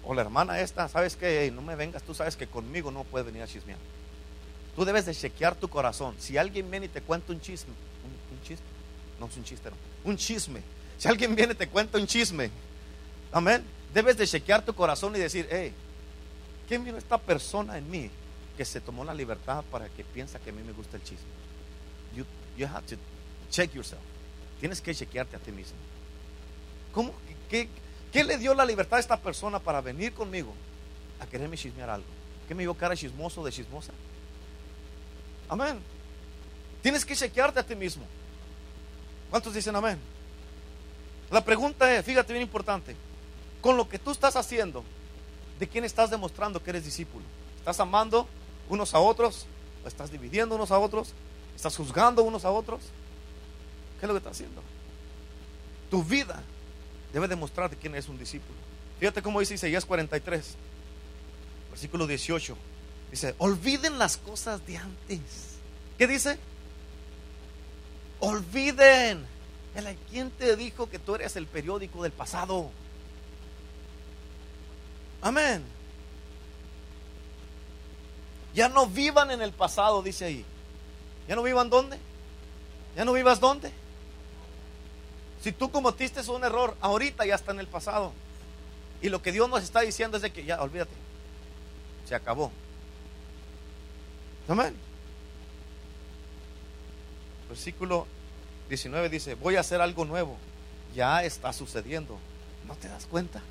[0.04, 3.26] o la hermana esta, ¿sabes que No me vengas, tú sabes que conmigo no puedes
[3.26, 3.78] venir a chismear.
[4.74, 6.14] Tú debes de chequear tu corazón.
[6.18, 7.74] Si alguien viene y te cuenta un chisme,
[8.32, 8.64] un, chisme,
[9.20, 10.62] no es un chiste, no, un chisme.
[10.98, 12.50] Si alguien viene y te cuenta un chisme,
[13.32, 15.72] amén, debes de chequear tu corazón y decir, hey,
[16.66, 18.10] ¿quién vino esta persona en mí
[18.56, 21.28] que se tomó la libertad para que piensa que a mí me gusta el chisme?
[22.56, 22.96] You, have to
[23.50, 24.02] check yourself.
[24.58, 25.76] Tienes que chequearte a ti mismo.
[26.92, 27.14] ¿Cómo?
[27.48, 27.68] ¿Qué,
[28.12, 30.52] ¿Qué le dio la libertad a esta persona para venir conmigo
[31.20, 32.08] a quererme chismear algo?
[32.48, 33.92] ¿Qué me dio cara chismoso de chismosa?
[35.48, 35.78] Amén.
[36.82, 38.04] Tienes que chequearte a ti mismo.
[39.30, 39.98] ¿Cuántos dicen amén?
[41.30, 42.96] La pregunta es, fíjate bien importante,
[43.60, 44.84] con lo que tú estás haciendo,
[45.58, 47.24] ¿de quién estás demostrando que eres discípulo?
[47.58, 48.26] ¿Estás amando
[48.68, 49.46] unos a otros?
[49.84, 51.12] ¿O estás dividiendo unos a otros?
[51.54, 52.80] ¿Estás juzgando unos a otros?
[53.98, 54.62] ¿Qué es lo que estás haciendo?
[55.90, 56.42] Tu vida
[57.12, 58.58] debe demostrar de quién es un discípulo.
[58.98, 60.54] Fíjate cómo dice Isaías 43,
[61.70, 62.56] versículo 18.
[63.10, 65.20] Dice, olviden las cosas de antes.
[65.96, 66.38] ¿Qué dice?
[68.20, 69.37] Olviden.
[70.10, 72.70] ¿Quién te dijo que tú eres el periódico del pasado?
[75.20, 75.64] Amén.
[78.54, 80.44] Ya no vivan en el pasado, dice ahí.
[81.28, 81.98] ¿Ya no vivan dónde?
[82.96, 83.70] ¿Ya no vivas dónde?
[85.42, 88.12] Si tú cometiste un error, ahorita ya está en el pasado.
[89.00, 90.90] Y lo que Dios nos está diciendo es de que ya, olvídate,
[92.08, 92.50] se acabó.
[94.48, 94.74] Amén.
[97.48, 98.06] Versículo
[98.68, 100.36] 19 dice, voy a hacer algo nuevo.
[100.94, 102.18] Ya está sucediendo.
[102.66, 103.42] ¿No te das cuenta?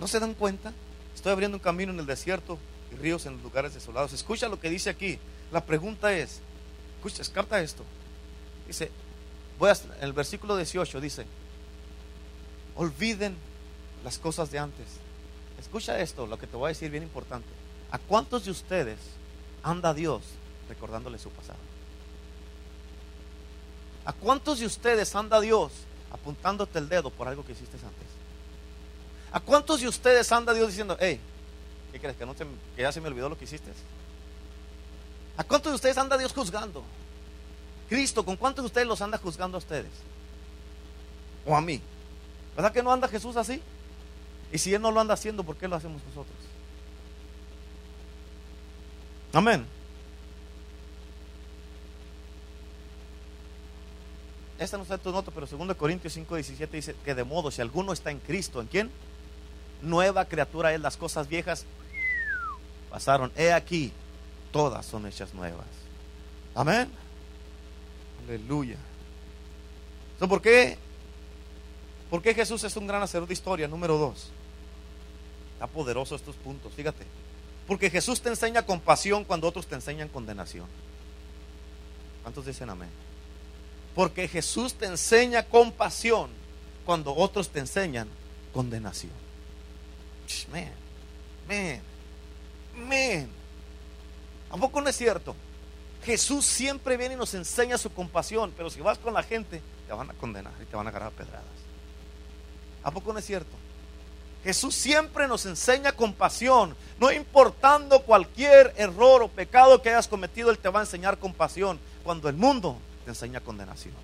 [0.00, 0.72] ¿No se dan cuenta?
[1.14, 2.58] Estoy abriendo un camino en el desierto
[2.92, 4.12] y ríos en lugares desolados.
[4.12, 5.18] Escucha lo que dice aquí.
[5.52, 6.40] La pregunta es,
[6.96, 7.84] escucha, descarta esto.
[8.66, 8.90] Dice,
[9.58, 11.24] voy a, en el versículo 18 dice,
[12.74, 13.36] olviden
[14.04, 14.86] las cosas de antes.
[15.60, 17.48] Escucha esto, lo que te voy a decir bien importante.
[17.90, 18.98] ¿A cuántos de ustedes
[19.62, 20.22] anda Dios
[20.68, 21.58] recordándole su pasado?
[24.06, 25.72] ¿A cuántos de ustedes anda Dios
[26.12, 28.06] apuntándote el dedo por algo que hiciste antes?
[29.32, 31.20] ¿A cuántos de ustedes anda Dios diciendo, hey,
[31.92, 32.16] ¿qué crees?
[32.16, 32.46] ¿Que, no que
[32.78, 33.72] ya se me olvidó lo que hiciste?
[35.36, 36.84] ¿A cuántos de ustedes anda Dios juzgando?
[37.88, 39.90] Cristo, ¿con cuántos de ustedes los anda juzgando a ustedes?
[41.44, 41.80] ¿O a mí?
[42.54, 43.60] ¿Verdad que no anda Jesús así?
[44.52, 46.36] Y si Él no lo anda haciendo, ¿por qué lo hacemos nosotros?
[49.32, 49.66] Amén.
[54.58, 57.50] Esta no está en tu nota, pero 2 Corintios 5, 17 dice que de modo,
[57.50, 58.90] si alguno está en Cristo, ¿en quién?
[59.82, 61.66] Nueva criatura es, las cosas viejas
[62.90, 63.30] pasaron.
[63.36, 63.92] He aquí,
[64.52, 65.66] todas son hechas nuevas.
[66.54, 66.90] Amén.
[68.26, 68.78] Aleluya.
[70.18, 70.78] ¿Por qué?
[72.08, 73.68] ¿Por qué Jesús es un gran hacedor de historia?
[73.68, 74.30] Número dos.
[75.54, 77.04] Está poderoso estos puntos, fíjate.
[77.66, 80.66] Porque Jesús te enseña compasión cuando otros te enseñan condenación.
[82.22, 82.88] ¿Cuántos dicen amén?
[83.96, 86.28] Porque Jesús te enseña compasión
[86.84, 88.08] cuando otros te enseñan
[88.52, 89.12] condenación.
[90.52, 90.70] Man,
[91.48, 91.80] man,
[92.88, 93.28] man.
[94.50, 95.34] ¿A poco no es cierto?
[96.04, 99.92] Jesús siempre viene y nos enseña su compasión, pero si vas con la gente, te
[99.92, 101.44] van a condenar y te van a agarrar pedradas.
[102.82, 103.56] ¿A poco no es cierto?
[104.44, 110.58] Jesús siempre nos enseña compasión, no importando cualquier error o pecado que hayas cometido, Él
[110.58, 113.94] te va a enseñar compasión, cuando el mundo te enseña condenación.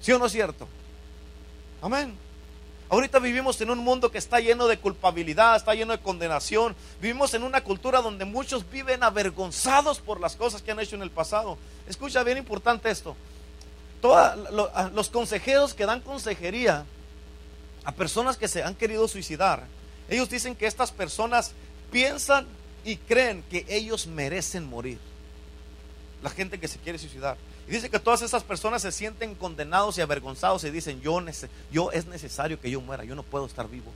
[0.00, 0.66] ¿Sí o no es cierto?
[1.82, 2.16] Amén.
[2.88, 6.74] Ahorita vivimos en un mundo que está lleno de culpabilidad, está lleno de condenación.
[7.02, 11.02] Vivimos en una cultura donde muchos viven avergonzados por las cosas que han hecho en
[11.02, 11.58] el pasado.
[11.86, 13.16] Escucha bien importante esto.
[14.00, 14.50] Todos
[14.94, 16.86] los consejeros que dan consejería
[17.84, 19.64] a personas que se han querido suicidar,
[20.08, 21.52] ellos dicen que estas personas
[21.92, 22.46] piensan
[22.82, 24.98] y creen que ellos merecen morir.
[26.22, 27.36] La gente que se quiere suicidar.
[27.66, 31.20] Y dice que todas esas personas se sienten condenados y avergonzados y dicen, yo,
[31.92, 33.90] es necesario que yo muera, yo no puedo estar vivo.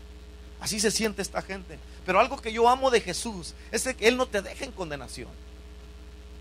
[0.61, 1.79] Así se siente esta gente.
[2.07, 5.29] Pero algo que yo amo de Jesús es que Él no te deja en condenación.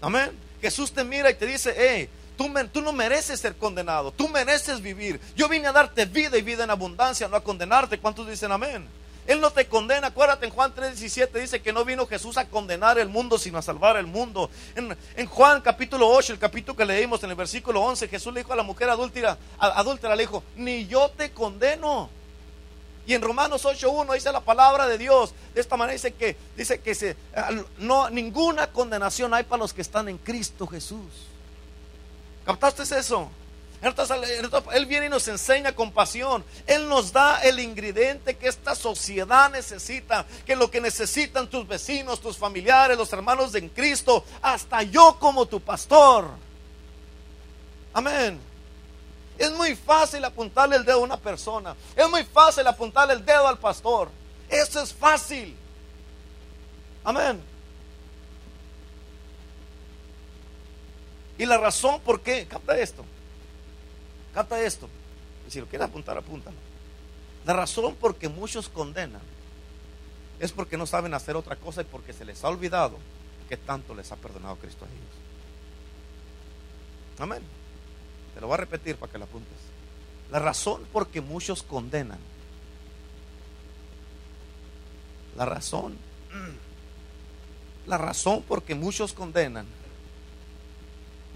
[0.01, 0.31] Amén.
[0.61, 4.81] Jesús te mira y te dice, hey, tú, tú no mereces ser condenado, tú mereces
[4.81, 5.19] vivir.
[5.35, 7.99] Yo vine a darte vida y vida en abundancia, no a condenarte.
[7.99, 8.87] ¿Cuántos dicen amén?
[9.27, 10.07] Él no te condena.
[10.07, 13.61] Acuérdate, en Juan 3:17 dice que no vino Jesús a condenar el mundo, sino a
[13.61, 14.49] salvar el mundo.
[14.73, 18.53] En, Juan capítulo 8, el capítulo que leímos en el versículo 11, Jesús le dijo
[18.53, 22.09] a la mujer adúltera, adúltera le dijo, ni yo te condeno.
[23.05, 25.33] Y en Romanos 8.1 dice la palabra de Dios.
[25.53, 27.15] De esta manera dice que, dice que se,
[27.77, 31.05] no, ninguna condenación hay para los que están en Cristo Jesús.
[32.45, 33.29] ¿Captaste eso?
[33.81, 36.43] Él viene y nos enseña compasión.
[36.65, 42.19] Él nos da el ingrediente que esta sociedad necesita, que lo que necesitan tus vecinos,
[42.19, 46.29] tus familiares, los hermanos de Cristo, hasta yo como tu pastor.
[47.93, 48.39] Amén.
[49.37, 51.75] Es muy fácil apuntarle el dedo a una persona.
[51.95, 54.09] Es muy fácil apuntarle el dedo al pastor.
[54.49, 55.55] Eso es fácil.
[57.03, 57.39] Amén.
[61.37, 63.05] Y la razón por qué, capta esto.
[64.37, 64.87] Capta esto.
[65.49, 66.57] si lo quieres apuntar, apúntalo.
[67.43, 69.23] La razón por que muchos condenan
[70.39, 72.99] es porque no saben hacer otra cosa y porque se les ha olvidado
[73.49, 75.15] que tanto les ha perdonado Cristo a ellos.
[77.17, 77.41] Amén.
[78.35, 79.57] Te lo voy a repetir para que lo apuntes.
[80.29, 82.19] La razón por que muchos condenan.
[85.35, 85.97] La razón.
[87.87, 89.65] La razón por que muchos condenan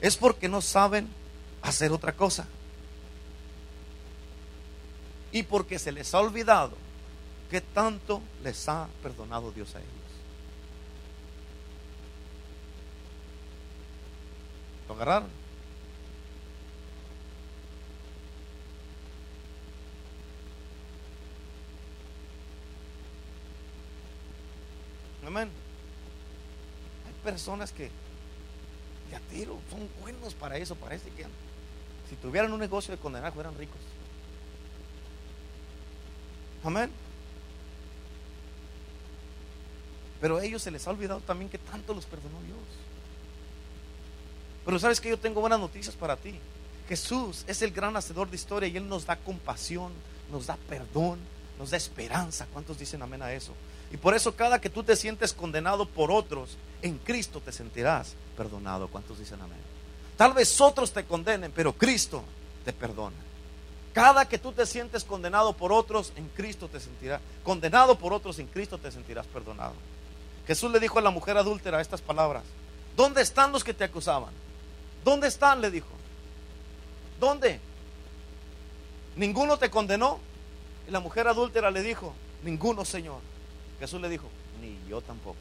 [0.01, 1.09] es porque no saben
[1.63, 2.45] hacer otra cosa
[5.31, 6.75] y porque se les ha olvidado
[7.49, 9.91] que tanto les ha perdonado Dios a ellos.
[14.87, 15.29] ¿Lo agarraron?
[25.25, 25.49] Amén.
[27.07, 27.89] Hay personas que
[29.11, 31.25] ya tiro, son buenos para eso, parece que
[32.09, 33.79] si tuvieran un negocio de condenar fueran ricos.
[36.63, 36.91] Amén.
[40.19, 42.57] Pero a ellos se les ha olvidado también que tanto los perdonó Dios.
[44.63, 46.35] Pero sabes que yo tengo buenas noticias para ti.
[46.87, 49.91] Jesús es el gran hacedor de historia y Él nos da compasión,
[50.31, 51.19] nos da perdón,
[51.57, 52.45] nos da esperanza.
[52.53, 53.53] ¿Cuántos dicen amén a eso?
[53.91, 58.13] Y por eso cada que tú te sientes condenado por otros, en Cristo te sentirás
[58.37, 58.87] perdonado.
[58.87, 59.59] ¿Cuántos dicen amén?
[60.17, 62.23] Tal vez otros te condenen, pero Cristo
[62.63, 63.15] te perdona.
[63.93, 68.39] Cada que tú te sientes condenado por otros, en Cristo te sentirás, condenado por otros,
[68.39, 69.73] en Cristo te sentirás perdonado.
[70.47, 72.43] Jesús le dijo a la mujer adúltera estas palabras.
[72.95, 74.33] ¿Dónde están los que te acusaban?
[75.03, 75.61] ¿Dónde están?
[75.61, 75.89] Le dijo.
[77.19, 77.59] ¿Dónde?
[79.15, 80.19] ¿Ninguno te condenó?
[80.87, 83.19] Y la mujer adúltera le dijo, ninguno, Señor.
[83.79, 84.27] Jesús le dijo,
[84.61, 85.37] ni yo tampoco.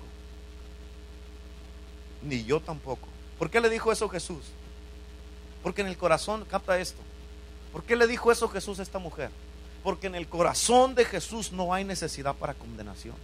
[2.22, 3.06] Ni yo tampoco.
[3.38, 4.44] ¿Por qué le dijo eso Jesús?
[5.62, 7.00] Porque en el corazón capta esto.
[7.72, 9.30] ¿Por qué le dijo eso Jesús a esta mujer?
[9.82, 13.14] Porque en el corazón de Jesús no hay necesidad para condenación.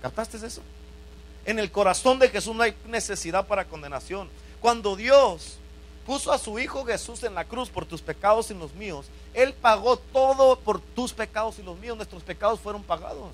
[0.00, 0.62] ¿Captaste eso?
[1.44, 4.28] En el corazón de Jesús no hay necesidad para condenación.
[4.60, 5.56] Cuando Dios
[6.06, 9.52] puso a su Hijo Jesús en la cruz por tus pecados y los míos, Él
[9.54, 11.96] pagó todo por tus pecados y los míos.
[11.96, 13.32] Nuestros pecados fueron pagados.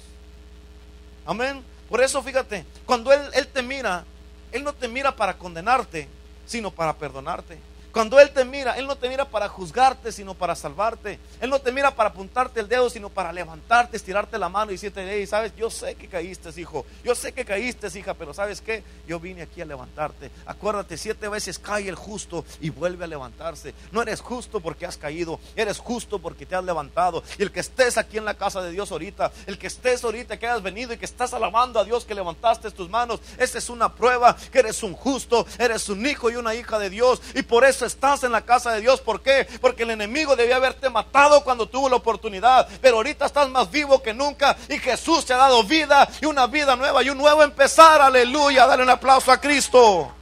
[1.26, 1.62] Amén.
[1.88, 4.04] Por eso fíjate, cuando Él, él te mira,
[4.52, 6.08] Él no te mira para condenarte,
[6.46, 7.58] sino para perdonarte.
[7.94, 11.20] Cuando Él te mira, Él no te mira para juzgarte, sino para salvarte.
[11.40, 14.74] Él no te mira para apuntarte el dedo, sino para levantarte, estirarte la mano y
[14.74, 16.84] decirte, hey, sabes, yo sé que caíste, hijo.
[17.04, 18.82] Yo sé que caíste, hija, pero ¿sabes qué?
[19.06, 20.32] Yo vine aquí a levantarte.
[20.44, 23.74] Acuérdate, siete veces cae el justo y vuelve a levantarse.
[23.92, 27.22] No eres justo porque has caído, eres justo porque te has levantado.
[27.38, 30.36] Y el que estés aquí en la casa de Dios ahorita, el que estés ahorita,
[30.36, 33.68] que has venido y que estás alabando a Dios, que levantaste tus manos, esa es
[33.68, 37.22] una prueba que eres un justo, eres un hijo y una hija de Dios.
[37.36, 39.00] Y por eso estás en la casa de Dios.
[39.00, 39.46] ¿Por qué?
[39.60, 42.68] Porque el enemigo debía haberte matado cuando tuvo la oportunidad.
[42.80, 46.46] Pero ahorita estás más vivo que nunca y Jesús te ha dado vida y una
[46.46, 48.00] vida nueva y un nuevo empezar.
[48.00, 48.66] Aleluya.
[48.66, 50.12] Dale un aplauso a Cristo.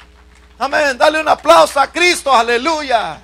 [0.58, 0.96] Amén.
[0.98, 2.32] Dale un aplauso a Cristo.
[2.34, 3.20] Aleluya.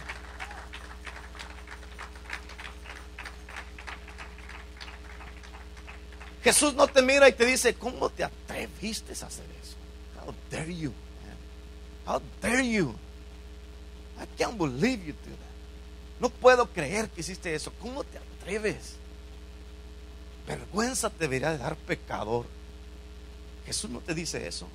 [6.42, 9.76] Jesús no te mira y te dice, ¿cómo te atreviste a hacer eso?
[10.24, 10.92] How dare you?
[12.06, 12.94] How dare you?
[14.20, 15.48] I can't believe you do that.
[16.20, 17.72] No puedo creer que hiciste eso.
[17.80, 18.96] ¿Cómo te atreves?
[20.46, 22.46] Vergüenza te debería de dar pecador.
[23.66, 24.66] Jesús no te dice eso.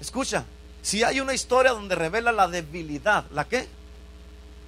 [0.00, 0.44] Escucha,
[0.82, 3.68] si hay una historia donde revela la debilidad, ¿la qué?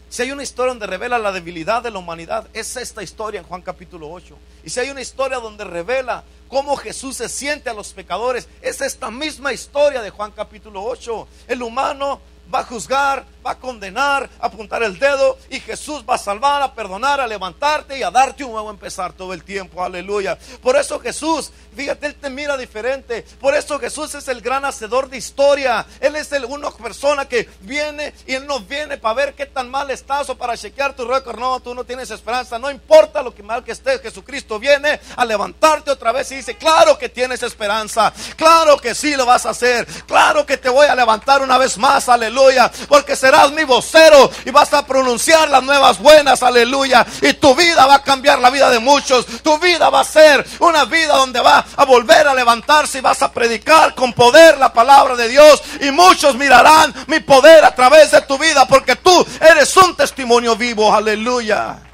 [0.09, 3.47] Si hay una historia donde revela la debilidad de la humanidad, es esta historia en
[3.47, 4.37] Juan capítulo 8.
[4.63, 8.83] Y si hay una historia donde revela cómo Jesús se siente a los pecadores, es
[8.83, 11.27] esta misma historia de Juan capítulo 8.
[11.49, 16.15] El humano va a juzgar, va a condenar, a apuntar el dedo y Jesús va
[16.15, 19.83] a salvar, a perdonar, a levantarte y a darte un nuevo empezar todo el tiempo.
[19.83, 20.39] Aleluya.
[20.63, 23.25] Por eso Jesús, fíjate, Él te mira diferente.
[23.41, 25.87] Por eso Jesús es el gran hacedor de historia.
[26.01, 29.71] Él es el una persona que viene y Él no viene para ver qué tan
[29.71, 31.39] mal estás o para chequear tu récord.
[31.39, 32.59] No, tú no tienes esperanza.
[32.59, 36.57] No importa lo que mal que estés, Jesucristo viene a levantarte otra vez y dice,
[36.57, 38.13] claro que tienes esperanza.
[38.37, 39.87] Claro que sí lo vas a hacer.
[40.07, 42.09] Claro que te voy a levantar una vez más.
[42.09, 42.71] Aleluya.
[42.89, 47.07] Porque será serás mi vocero y vas a pronunciar las nuevas buenas, aleluya.
[47.23, 49.25] Y tu vida va a cambiar la vida de muchos.
[49.43, 53.23] Tu vida va a ser una vida donde va a volver a levantarse y vas
[53.23, 55.63] a predicar con poder la palabra de Dios.
[55.81, 60.55] Y muchos mirarán mi poder a través de tu vida porque tú eres un testimonio
[60.55, 61.92] vivo, aleluya.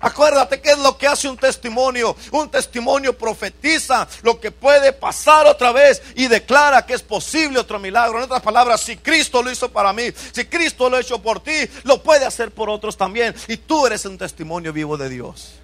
[0.00, 2.16] Acuérdate qué es lo que hace un testimonio.
[2.32, 7.78] Un testimonio profetiza lo que puede pasar otra vez y declara que es posible otro
[7.78, 8.18] milagro.
[8.18, 11.40] En otras palabras, si Cristo lo hizo para mí, si Cristo lo ha hecho por
[11.40, 13.34] ti, lo puede hacer por otros también.
[13.48, 15.54] Y tú eres un testimonio vivo de Dios.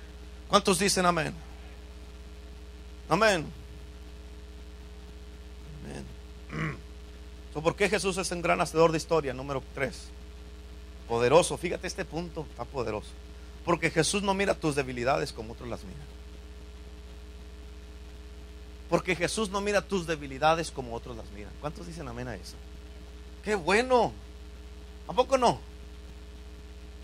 [0.49, 1.35] ¿Cuántos dicen amén?
[3.09, 3.47] Amén.
[6.51, 6.77] Amén.
[7.55, 9.33] ¿Por qué Jesús es un gran hacedor de historia?
[9.33, 9.95] Número 3.
[11.09, 11.57] Poderoso.
[11.57, 13.09] Fíjate este punto, está poderoso.
[13.65, 16.07] Porque Jesús no mira tus debilidades como otros las miran.
[18.91, 21.53] Porque Jesús no mira tus debilidades como otros las miran.
[21.61, 22.57] ¿Cuántos dicen amén a eso?
[23.43, 24.13] Qué bueno.
[25.09, 25.59] ¿A poco no?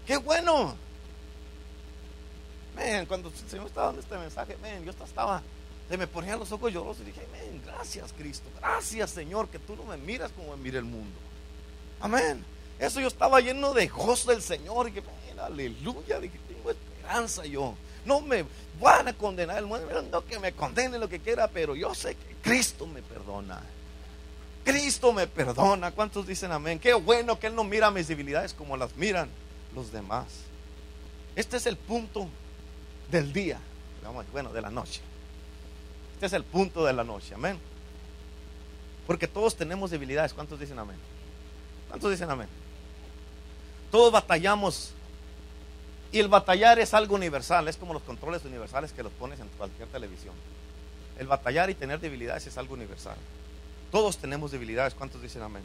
[0.06, 0.74] Qué bueno.
[3.08, 5.42] Cuando el Señor estaba dando este mensaje, men, yo estaba,
[5.88, 9.76] se me ponían los ojos llorosos y dije, men, gracias Cristo, gracias Señor, que tú
[9.76, 11.18] no me miras como me mira el mundo.
[12.00, 12.42] Amén.
[12.80, 15.02] Eso yo estaba lleno de gozo del Señor y que,
[15.38, 17.74] aleluya, dije, tengo esperanza yo.
[18.06, 18.46] No me
[18.80, 22.14] van a condenar el mundo, no que me condene lo que quiera, pero yo sé
[22.14, 23.60] que Cristo me perdona.
[24.64, 25.90] Cristo me perdona.
[25.90, 26.78] ¿Cuántos dicen amén?
[26.78, 29.28] Qué bueno que Él no mira mis debilidades como las miran
[29.74, 30.26] los demás.
[31.36, 32.28] Este es el punto
[33.10, 33.58] del día,
[34.32, 35.02] bueno, de la noche.
[36.14, 37.58] Este es el punto de la noche, amén.
[39.06, 40.32] Porque todos tenemos debilidades.
[40.32, 40.96] ¿Cuántos dicen amén?
[41.88, 42.48] ¿Cuántos dicen amén?
[43.90, 44.93] Todos batallamos
[46.12, 49.49] y el batallar es algo universal, es como los controles universales que los pones en
[49.57, 50.34] cualquier televisión.
[51.18, 53.16] El batallar y tener debilidades es algo universal.
[53.93, 55.62] Todos tenemos debilidades, ¿cuántos dicen amén?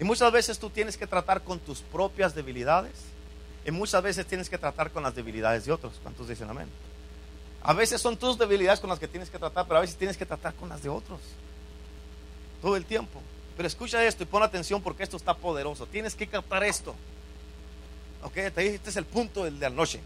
[0.00, 2.92] Y muchas veces tú tienes que tratar con tus propias debilidades
[3.64, 6.68] y muchas veces tienes que tratar con las debilidades de otros, ¿cuántos dicen amén?
[7.62, 10.16] A veces son tus debilidades con las que tienes que tratar, pero a veces tienes
[10.16, 11.20] que tratar con las de otros.
[12.62, 13.20] Todo el tiempo.
[13.56, 15.86] Pero escucha esto y pon atención porque esto está poderoso.
[15.86, 16.94] Tienes que captar esto.
[18.22, 20.00] Ok, este es el punto del de la noche.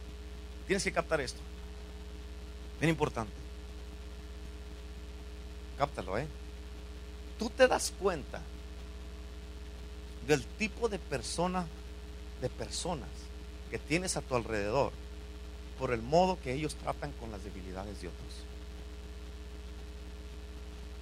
[0.66, 1.40] Tienes que captar esto.
[2.80, 3.32] Bien importante.
[5.78, 6.26] Cáptalo, ¿eh?
[7.38, 8.40] Tú te das cuenta
[10.26, 11.66] del tipo de persona,
[12.40, 13.08] de personas
[13.70, 14.92] que tienes a tu alrededor
[15.78, 18.28] por el modo que ellos tratan con las debilidades de otros.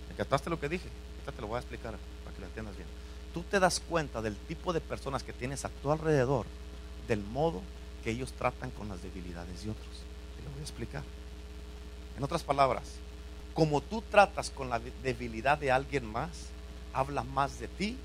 [0.09, 0.89] ¿Me captaste lo que dije?
[1.15, 1.95] Ahorita te lo voy a explicar
[2.25, 2.89] para que lo entiendas bien.
[3.35, 6.47] Tú te das cuenta del tipo de personas que tienes a tu alrededor,
[7.13, 7.61] del modo
[8.03, 9.97] que ellos tratan con las debilidades de otros.
[10.35, 11.03] Te lo voy a explicar.
[12.17, 12.85] En otras palabras,
[13.53, 16.31] como tú tratas con la debilidad de alguien más,
[16.95, 17.99] habla más de ti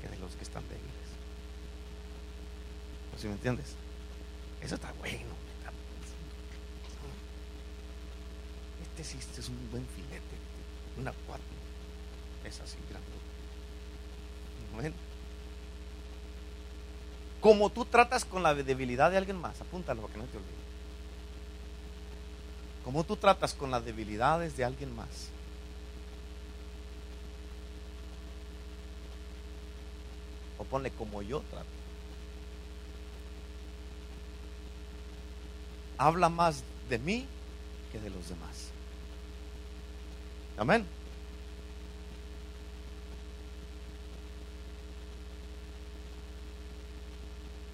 [0.00, 0.88] que de los que están débiles.
[3.20, 3.74] ¿Sí me entiendes?
[4.62, 5.36] Eso está bueno.
[8.82, 10.36] Este sí este es un buen filete,
[10.96, 11.44] una cuatro.
[12.44, 13.08] Es así grande.
[14.74, 15.07] Bueno.
[17.40, 20.58] Como tú tratas con la debilidad de alguien más, apúntalo para que no te olvides.
[22.84, 25.28] Como tú tratas con las debilidades de alguien más.
[30.58, 31.66] O ponle como yo trato.
[35.98, 37.26] Habla más de mí
[37.92, 38.70] que de los demás.
[40.56, 40.97] Amén.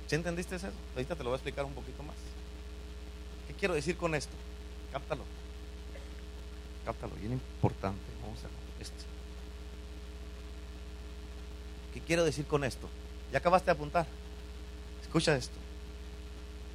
[0.07, 0.68] ¿Sí entendiste eso?
[0.94, 2.16] Ahorita te lo voy a explicar un poquito más.
[3.48, 4.34] ¿Qué quiero decir con esto?
[4.92, 5.22] Cáptalo.
[6.84, 8.02] Cáptalo, bien importante.
[8.22, 9.05] Vamos a esto.
[11.94, 12.88] ¿Qué quiero decir con esto?
[13.32, 14.07] Ya acabaste de apuntar.
[15.02, 15.57] Escucha esto.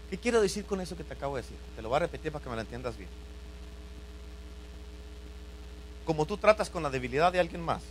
[0.09, 1.57] ¿Qué quiero decir con eso que te acabo de decir?
[1.75, 3.09] Te lo voy a repetir para que me lo entiendas bien.
[6.05, 7.83] Como tú tratas con la debilidad de alguien más,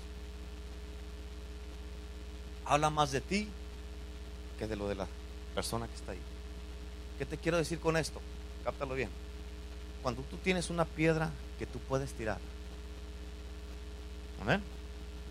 [2.65, 3.49] habla más de ti
[4.59, 5.07] que de lo de la
[5.59, 6.21] persona que está ahí.
[7.19, 8.21] ¿Qué te quiero decir con esto?
[8.63, 9.09] Cáptalo bien.
[10.05, 12.39] Cuando tú tienes una piedra que tú puedes tirar.
[14.41, 14.63] Amén.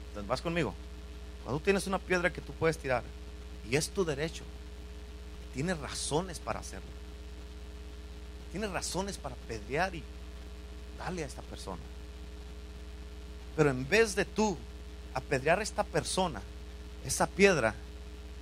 [0.10, 0.74] Entonces vas conmigo.
[1.46, 3.04] Cuando tú tienes una piedra que tú puedes tirar
[3.72, 4.44] y es tu derecho,
[5.54, 6.92] tienes razones para hacerlo.
[8.52, 10.04] Tienes razones para pedrear y
[11.00, 11.84] darle a esta persona.
[13.56, 14.58] Pero en vez de tú
[15.14, 16.42] apedrear a esta persona,
[17.06, 17.76] esa piedra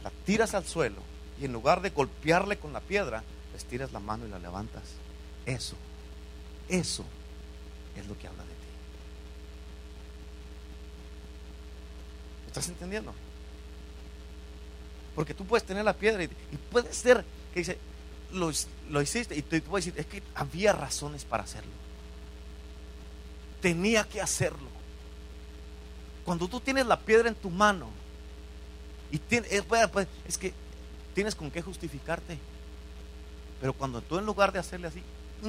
[0.03, 3.23] la tiras al suelo y en lugar de golpearle con la piedra,
[3.53, 4.83] les tiras la mano y la levantas.
[5.45, 5.75] Eso,
[6.69, 7.05] eso
[7.95, 8.55] es lo que habla de ti.
[12.47, 13.13] ¿Estás entendiendo?
[15.13, 16.27] Porque tú puedes tener la piedra y,
[16.71, 17.23] puede ser
[17.53, 17.77] que dice,
[18.31, 18.51] lo,
[18.89, 21.71] lo hiciste y tú puedes decir, es que había razones para hacerlo.
[23.61, 24.67] Tenía que hacerlo.
[26.25, 27.89] Cuando tú tienes la piedra en tu mano
[29.11, 30.53] y tienes, es, pues, es que
[31.15, 32.37] tienes con qué justificarte.
[33.59, 34.99] Pero cuando tú en lugar de hacerle así,
[35.41, 35.47] mm,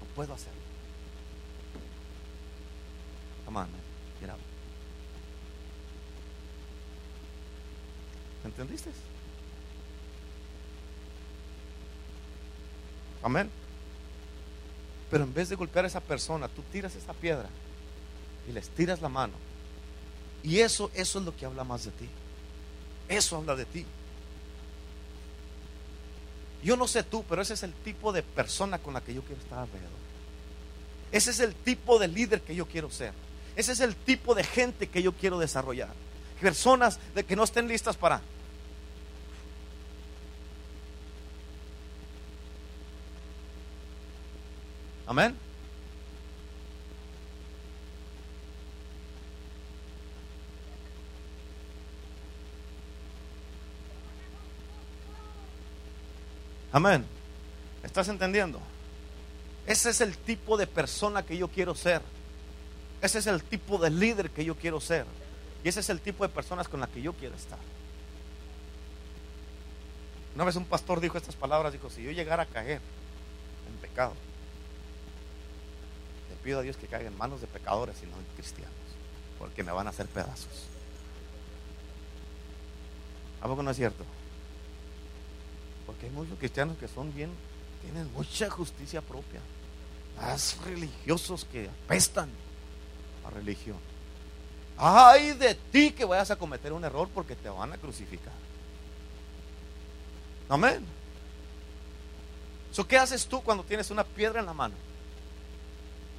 [0.00, 0.60] no puedo hacerlo.
[3.44, 3.68] Come on,
[8.44, 8.90] ¿Entendiste?
[13.22, 13.48] Amén.
[15.10, 17.48] Pero en vez de golpear a esa persona, tú tiras esa piedra
[18.48, 19.34] y les tiras la mano.
[20.42, 22.08] Y eso, eso es lo que habla más de ti.
[23.12, 23.84] Eso habla de ti.
[26.64, 29.22] Yo no sé tú, pero ese es el tipo de persona con la que yo
[29.22, 29.90] quiero estar alrededor.
[31.10, 33.12] Ese es el tipo de líder que yo quiero ser.
[33.54, 35.92] Ese es el tipo de gente que yo quiero desarrollar.
[36.40, 38.22] Personas de que no estén listas para
[45.06, 45.36] Amén.
[56.72, 57.04] Amén.
[57.82, 58.60] ¿Estás entendiendo?
[59.66, 62.00] Ese es el tipo de persona que yo quiero ser.
[63.02, 65.04] Ese es el tipo de líder que yo quiero ser.
[65.62, 67.58] Y ese es el tipo de personas con las que yo quiero estar.
[70.34, 72.80] Una vez un pastor dijo estas palabras, dijo, si yo llegara a caer
[73.68, 74.14] en pecado,
[76.30, 78.72] le pido a Dios que caiga en manos de pecadores y no en cristianos,
[79.38, 80.68] porque me van a hacer pedazos.
[83.42, 84.04] ¿A poco no es cierto?
[85.92, 87.30] Porque hay muchos cristianos que son bien,
[87.82, 89.40] tienen mucha justicia propia.
[90.16, 92.30] Más religiosos que apestan
[93.26, 93.76] a religión.
[94.78, 98.32] Ay de ti que vayas a cometer un error porque te van a crucificar.
[100.48, 100.82] Amén.
[102.88, 104.74] ¿Qué haces tú cuando tienes una piedra en la mano?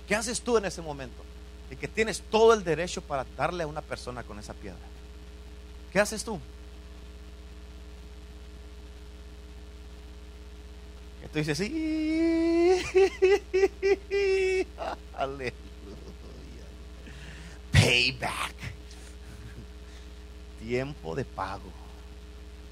[0.08, 1.24] ¿Qué haces tú en ese momento?
[1.72, 4.78] Y que tienes todo el derecho para darle a una persona con esa piedra.
[5.92, 6.40] ¿Qué haces tú?
[11.34, 12.78] Tú dices, sí.
[15.18, 15.52] Aleluya.
[17.72, 18.54] Payback.
[20.60, 21.72] Tiempo de pago.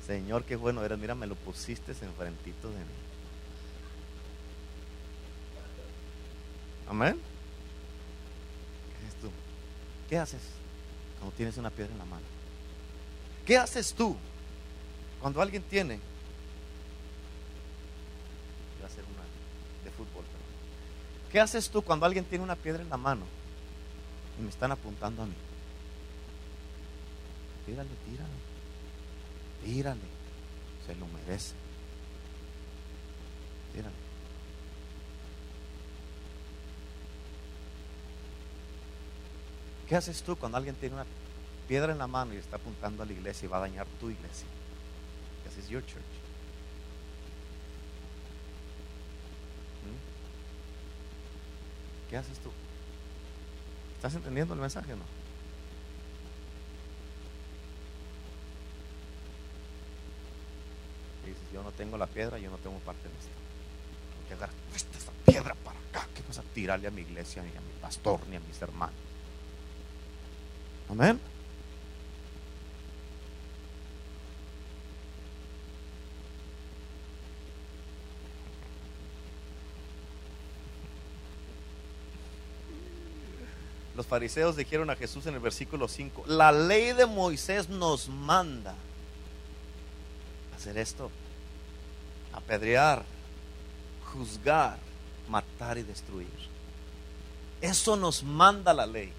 [0.05, 0.99] Señor, qué bueno eres.
[0.99, 2.85] Mira, me lo pusiste enfrentito de mí.
[6.87, 7.19] Amén.
[8.99, 9.31] ¿Qué haces tú?
[10.07, 10.41] ¿Qué haces
[11.17, 12.25] cuando tienes una piedra en la mano?
[13.43, 14.15] ¿Qué haces tú
[15.19, 16.10] cuando alguien tiene?
[18.91, 19.23] Hacer una
[19.83, 20.23] de fútbol.
[21.31, 23.23] ¿Qué haces tú cuando alguien tiene una piedra en la mano
[24.37, 25.33] y me están apuntando a mí?
[27.65, 28.29] Tírale, tírale.
[29.63, 30.01] Tírale.
[30.85, 31.53] Se lo merece.
[33.73, 34.11] Tírale.
[39.91, 41.05] ¿Qué haces tú cuando alguien tiene una
[41.67, 44.09] piedra en la mano y está apuntando a la iglesia y va a dañar tu
[44.09, 44.47] iglesia?
[45.43, 46.01] This is your church.
[49.83, 49.97] ¿Mm?
[52.11, 52.51] ¿Qué haces tú?
[53.95, 55.03] ¿Estás entendiendo el mensaje no?
[61.23, 63.31] Y dices, yo no tengo la piedra, yo no tengo parte en esto.
[64.11, 66.05] Tengo que agarrar esta piedra para acá.
[66.13, 68.95] ¿Qué vas a tirarle a mi iglesia, ni a mi pastor, ni a mis hermanos?
[70.89, 71.17] Amén.
[84.00, 88.75] Los fariseos dijeron a Jesús en el versículo 5, la ley de Moisés nos manda
[90.53, 91.09] hacer esto,
[92.33, 93.05] apedrear,
[94.11, 94.77] juzgar,
[95.29, 96.27] matar y destruir.
[97.61, 99.13] Eso nos manda la ley.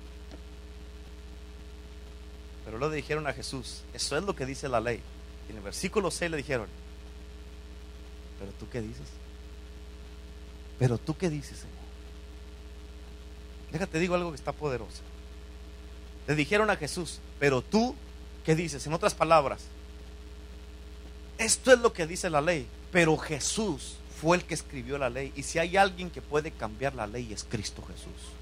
[2.66, 5.00] Pero le dijeron a Jesús, eso es lo que dice la ley.
[5.48, 6.66] En el versículo 6 le dijeron,
[8.38, 9.08] pero tú qué dices?
[10.78, 11.81] Pero tú qué dices, Señor.
[13.72, 15.00] Déjate, digo algo que está poderoso.
[16.26, 17.94] Le dijeron a Jesús, pero tú
[18.44, 18.86] qué dices?
[18.86, 19.62] En otras palabras,
[21.38, 25.32] esto es lo que dice la ley, pero Jesús fue el que escribió la ley.
[25.34, 28.32] Y si hay alguien que puede cambiar la ley es Cristo Jesús.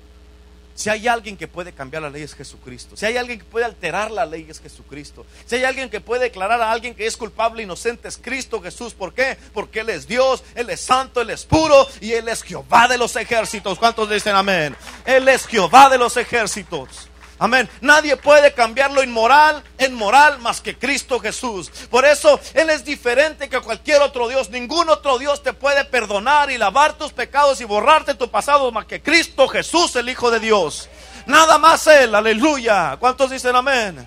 [0.75, 2.97] Si hay alguien que puede cambiar la ley es Jesucristo.
[2.97, 5.27] Si hay alguien que puede alterar la ley es Jesucristo.
[5.45, 8.95] Si hay alguien que puede declarar a alguien que es culpable, inocente, es Cristo Jesús.
[8.95, 9.37] ¿Por qué?
[9.53, 12.97] Porque Él es Dios, Él es santo, Él es puro y Él es Jehová de
[12.97, 13.79] los ejércitos.
[13.79, 14.75] ¿Cuántos dicen amén?
[15.05, 17.11] Él es Jehová de los ejércitos.
[17.41, 17.71] Amén.
[17.81, 21.71] Nadie puede cambiar lo inmoral en moral más que Cristo Jesús.
[21.89, 24.51] Por eso Él es diferente que cualquier otro Dios.
[24.51, 28.85] Ningún otro Dios te puede perdonar y lavar tus pecados y borrarte tu pasado más
[28.85, 30.91] que Cristo Jesús, el Hijo de Dios.
[31.25, 32.99] Nada más Él, aleluya.
[33.01, 34.07] ¿Cuántos dicen amén?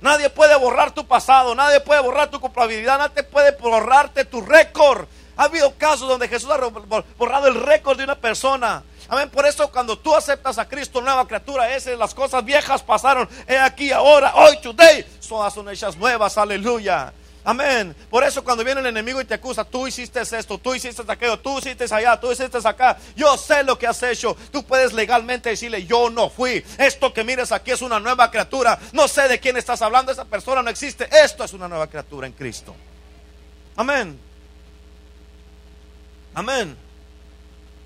[0.00, 5.06] Nadie puede borrar tu pasado, nadie puede borrar tu culpabilidad, nadie puede borrarte tu récord.
[5.36, 6.58] Ha habido casos donde Jesús ha
[7.16, 8.82] borrado el récord de una persona.
[9.12, 9.28] Amén.
[9.28, 13.28] Por eso cuando tú aceptas a Cristo, nueva criatura es, las cosas viejas pasaron.
[13.46, 16.38] He aquí ahora, hoy, today, todas son hechas nuevas.
[16.38, 17.12] Aleluya.
[17.44, 17.94] Amén.
[18.08, 21.38] Por eso cuando viene el enemigo y te acusa, tú hiciste esto, tú hiciste aquello,
[21.38, 22.96] tú hiciste allá, tú hiciste acá.
[23.14, 24.34] Yo sé lo que has hecho.
[24.50, 26.64] Tú puedes legalmente decirle, yo no fui.
[26.78, 28.78] Esto que mires aquí es una nueva criatura.
[28.92, 30.10] No sé de quién estás hablando.
[30.10, 31.06] Esa persona no existe.
[31.22, 32.74] Esto es una nueva criatura en Cristo.
[33.76, 34.18] Amén.
[36.32, 36.74] Amén.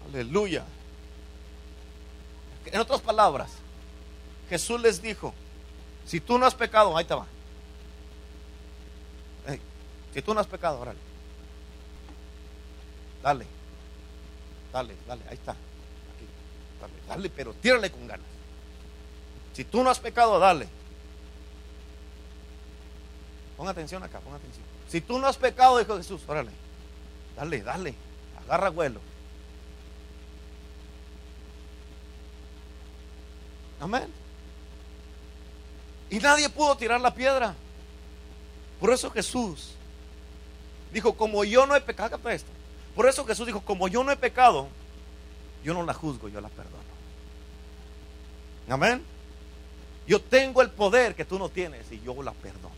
[0.08, 0.62] Aleluya.
[2.66, 3.50] En otras palabras,
[4.48, 5.32] Jesús les dijo,
[6.06, 7.26] si tú no has pecado, ahí te va.
[10.12, 10.98] si tú no has pecado, órale.
[13.22, 13.46] Dale.
[14.72, 15.54] Dale, dale, ahí está.
[16.80, 18.26] Dale, dale, pero tírale con ganas.
[19.52, 20.68] Si tú no has pecado, dale.
[23.56, 24.64] Pon atención acá, pon atención.
[24.88, 26.50] Si tú no has pecado, dijo Jesús, órale.
[27.36, 27.94] Dale, dale.
[28.44, 29.00] Agarra vuelo.
[33.80, 34.06] Amén.
[36.10, 37.54] Y nadie pudo tirar la piedra.
[38.80, 39.72] Por eso Jesús
[40.92, 42.50] dijo, como yo no he pecado, esto.
[42.94, 44.68] Por eso Jesús dijo, como yo no he pecado,
[45.64, 46.76] yo no la juzgo, yo la perdono.
[48.68, 49.02] Amén.
[50.06, 52.74] Yo tengo el poder que tú no tienes y yo la perdono.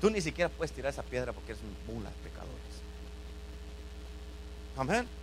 [0.00, 2.52] Tú ni siquiera puedes tirar esa piedra porque eres un mula de pecadores.
[4.76, 5.21] Amén.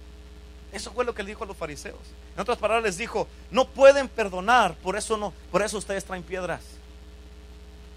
[0.71, 1.99] Eso fue lo que le dijo a los fariseos.
[2.35, 6.23] En otras palabras les dijo, no pueden perdonar, por eso no, por eso ustedes traen
[6.23, 6.61] piedras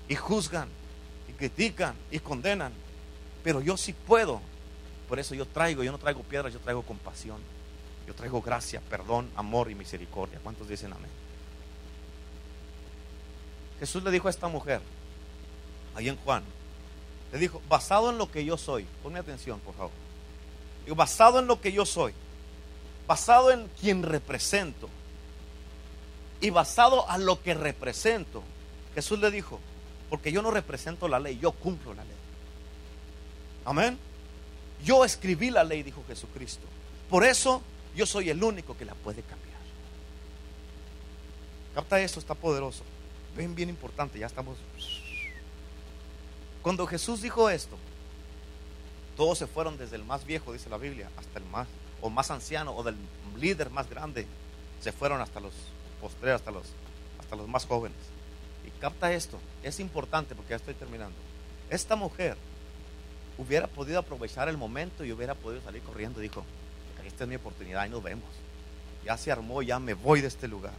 [0.09, 0.68] y juzgan
[1.29, 2.73] y critican y condenan.
[3.45, 4.41] Pero yo sí puedo.
[5.09, 7.39] Por eso yo traigo, yo no traigo piedras, yo traigo compasión.
[8.07, 10.41] Yo traigo gracia, perdón, amor y misericordia.
[10.43, 11.11] ¿Cuántos dicen amén?
[13.79, 14.81] Jesús le dijo a esta mujer,
[15.95, 16.43] ahí en Juan,
[17.33, 19.93] le dijo, basado en lo que yo soy, ponme atención, por favor.
[20.85, 22.14] Digo, basado en lo que yo soy,
[23.07, 24.88] basado en quien represento
[26.40, 28.42] y basado a lo que represento,
[28.94, 29.61] Jesús le dijo,
[30.11, 32.16] Porque yo no represento la ley, yo cumplo la ley.
[33.64, 33.98] Amén.
[34.84, 36.66] Yo escribí la ley, dijo Jesucristo.
[37.09, 37.62] Por eso
[37.94, 39.53] yo soy el único que la puede cambiar.
[41.74, 42.82] Capta esto, está poderoso.
[43.36, 44.59] Ven, bien importante, ya estamos.
[46.62, 47.76] Cuando Jesús dijo esto,
[49.16, 51.68] todos se fueron desde el más viejo, dice la Biblia, hasta el más,
[52.03, 52.96] o más anciano, o del
[53.38, 54.26] líder más grande.
[54.82, 55.55] Se fueron hasta los
[56.00, 56.64] postreros, hasta los,
[57.18, 57.96] hasta los más jóvenes.
[58.66, 61.16] Y capta esto, es importante porque ya estoy terminando.
[61.70, 62.36] Esta mujer
[63.38, 66.20] hubiera podido aprovechar el momento y hubiera podido salir corriendo.
[66.20, 66.44] Dijo,
[67.07, 68.28] esta es mi oportunidad y nos vemos.
[69.05, 70.74] Ya se armó, ya me voy de este lugar.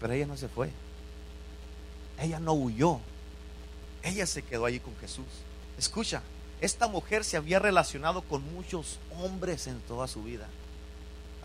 [0.00, 0.70] Pero ella no se fue.
[2.18, 3.00] Ella no huyó.
[4.02, 5.26] Ella se quedó allí con Jesús.
[5.76, 6.22] Escucha,
[6.60, 10.48] esta mujer se había relacionado con muchos hombres en toda su vida.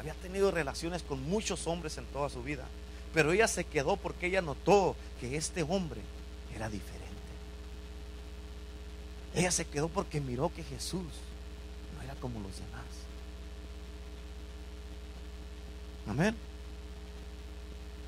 [0.03, 2.65] Había tenido relaciones con muchos hombres en toda su vida.
[3.13, 6.01] Pero ella se quedó porque ella notó que este hombre
[6.53, 7.07] era diferente.
[9.33, 11.05] Ella se quedó porque miró que Jesús
[11.95, 12.83] no era como los demás.
[16.05, 16.35] Amén.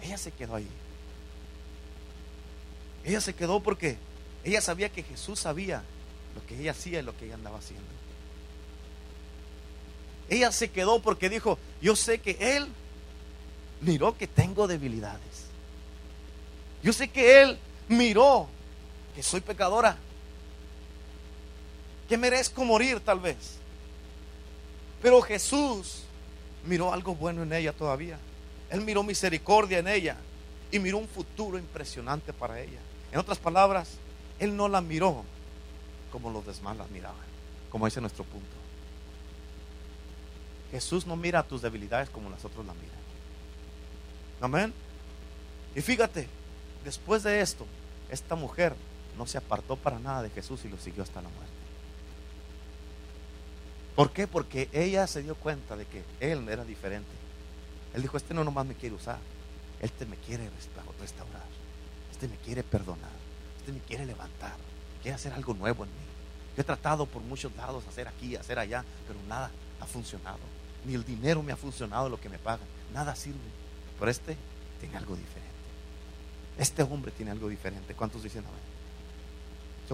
[0.01, 0.67] Ella se quedó ahí.
[3.05, 3.97] Ella se quedó porque
[4.43, 5.81] ella sabía que Jesús sabía
[6.35, 7.85] lo que ella hacía y lo que ella andaba haciendo.
[10.29, 12.67] Ella se quedó porque dijo, yo sé que Él
[13.81, 15.45] miró que tengo debilidades.
[16.83, 17.57] Yo sé que Él
[17.87, 18.47] miró
[19.15, 19.97] que soy pecadora.
[22.09, 23.57] Que merezco morir tal vez.
[25.01, 26.03] Pero Jesús
[26.65, 28.17] miró algo bueno en ella todavía.
[28.69, 30.17] Él miró misericordia en ella
[30.71, 32.79] y miró un futuro impresionante para ella.
[33.11, 33.91] En otras palabras,
[34.39, 35.23] Él no la miró
[36.11, 37.17] como los demás la miraban,
[37.69, 38.64] como dice nuestro punto.
[40.75, 42.89] Jesús no mira tus debilidades como las otras la miran.
[44.41, 44.73] Amén.
[45.73, 46.27] Y fíjate,
[46.83, 47.65] después de esto,
[48.09, 48.75] esta mujer
[49.17, 51.53] no se apartó para nada de Jesús y lo siguió hasta la muerte.
[53.95, 54.27] ¿Por qué?
[54.27, 57.15] Porque ella se dio cuenta de que él era diferente.
[57.93, 59.19] Él dijo, este no nomás me quiere usar,
[59.79, 60.49] este me quiere
[60.99, 61.45] restaurar,
[62.11, 63.15] este me quiere perdonar,
[63.59, 64.57] este me quiere levantar,
[65.01, 66.05] quiere hacer algo nuevo en mí.
[66.57, 69.49] Yo he tratado por muchos lados, hacer aquí, hacer allá, pero nada
[69.79, 70.54] ha funcionado.
[70.85, 73.39] Ni el dinero me ha funcionado lo que me pagan, nada sirve.
[73.99, 74.37] Pero este
[74.79, 75.45] tiene algo diferente.
[76.57, 77.93] Este hombre tiene algo diferente.
[77.93, 78.75] ¿Cuántos dicen amén?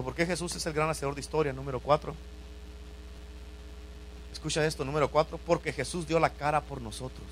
[0.02, 1.52] ¿Por qué Jesús es el gran hacedor de historia?
[1.52, 2.14] Número cuatro.
[4.32, 7.26] Escucha esto, número cuatro, porque Jesús dio la cara por nosotros.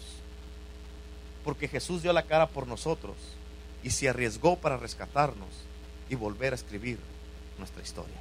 [1.45, 3.17] Porque Jesús dio la cara por nosotros
[3.83, 5.49] y se arriesgó para rescatarnos
[6.11, 6.99] y volver a escribir
[7.59, 8.17] nuestra historia.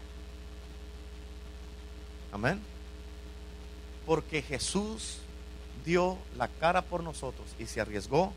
[2.32, 2.62] Amén.
[4.06, 5.18] Porque Jesús
[5.90, 8.32] dio la cara por nosotros y se arriesgó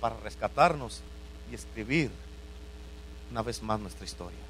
[0.00, 1.02] para rescatarnos
[1.48, 2.10] y escribir
[3.30, 4.40] una vez más nuestra historia.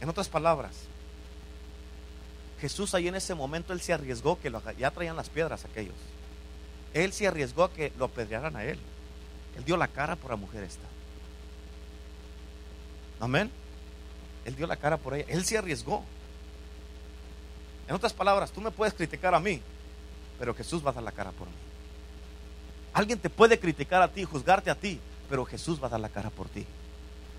[0.00, 0.72] En otras palabras,
[2.60, 5.94] Jesús ahí en ese momento, él se arriesgó que ya traían las piedras aquellos.
[6.94, 8.78] Él se arriesgó a que lo apedrearan a él.
[9.56, 10.86] Él dio la cara por la mujer esta.
[13.20, 13.52] Amén.
[14.44, 15.26] Él dio la cara por ella.
[15.28, 16.02] Él se arriesgó.
[17.86, 19.62] En otras palabras, tú me puedes criticar a mí,
[20.40, 21.52] pero Jesús va a dar la cara por mí.
[22.94, 26.08] Alguien te puede criticar a ti, juzgarte a ti, pero Jesús va a dar la
[26.08, 26.66] cara por ti.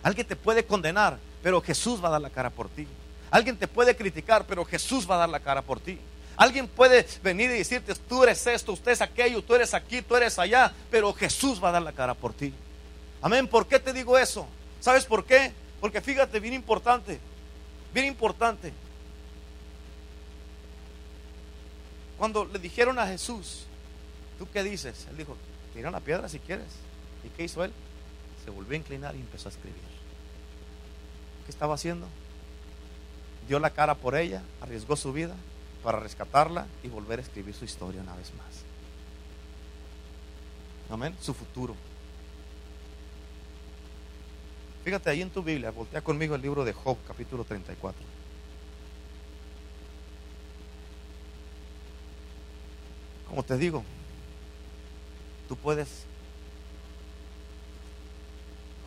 [0.03, 2.87] Alguien te puede condenar, pero Jesús va a dar la cara por ti.
[3.31, 5.97] Alguien te puede criticar, pero Jesús va a dar la cara por ti.
[6.37, 10.15] Alguien puede venir y decirte, tú eres esto, usted es aquello, tú eres aquí, tú
[10.15, 12.53] eres allá, pero Jesús va a dar la cara por ti.
[13.23, 13.47] Amén.
[13.47, 14.45] ¿Por qué te digo eso?
[14.79, 15.51] ¿Sabes por qué?
[15.79, 17.19] Porque fíjate, bien importante,
[17.95, 18.71] bien importante.
[22.21, 23.63] Cuando le dijeron a Jesús,
[24.37, 25.07] ¿tú qué dices?
[25.09, 25.35] Él dijo,
[25.73, 26.67] tira la piedra si quieres.
[27.23, 27.73] ¿Y qué hizo él?
[28.45, 29.81] Se volvió a inclinar y empezó a escribir.
[31.45, 32.05] ¿Qué estaba haciendo?
[33.47, 35.35] dio la cara por ella, arriesgó su vida
[35.83, 38.61] para rescatarla y volver a escribir su historia una vez más.
[40.91, 41.75] Amén, su futuro.
[44.83, 48.10] Fíjate ahí en tu Biblia, voltea conmigo el libro de Job, capítulo 34.
[53.31, 53.81] Como te digo,
[55.47, 56.03] tú puedes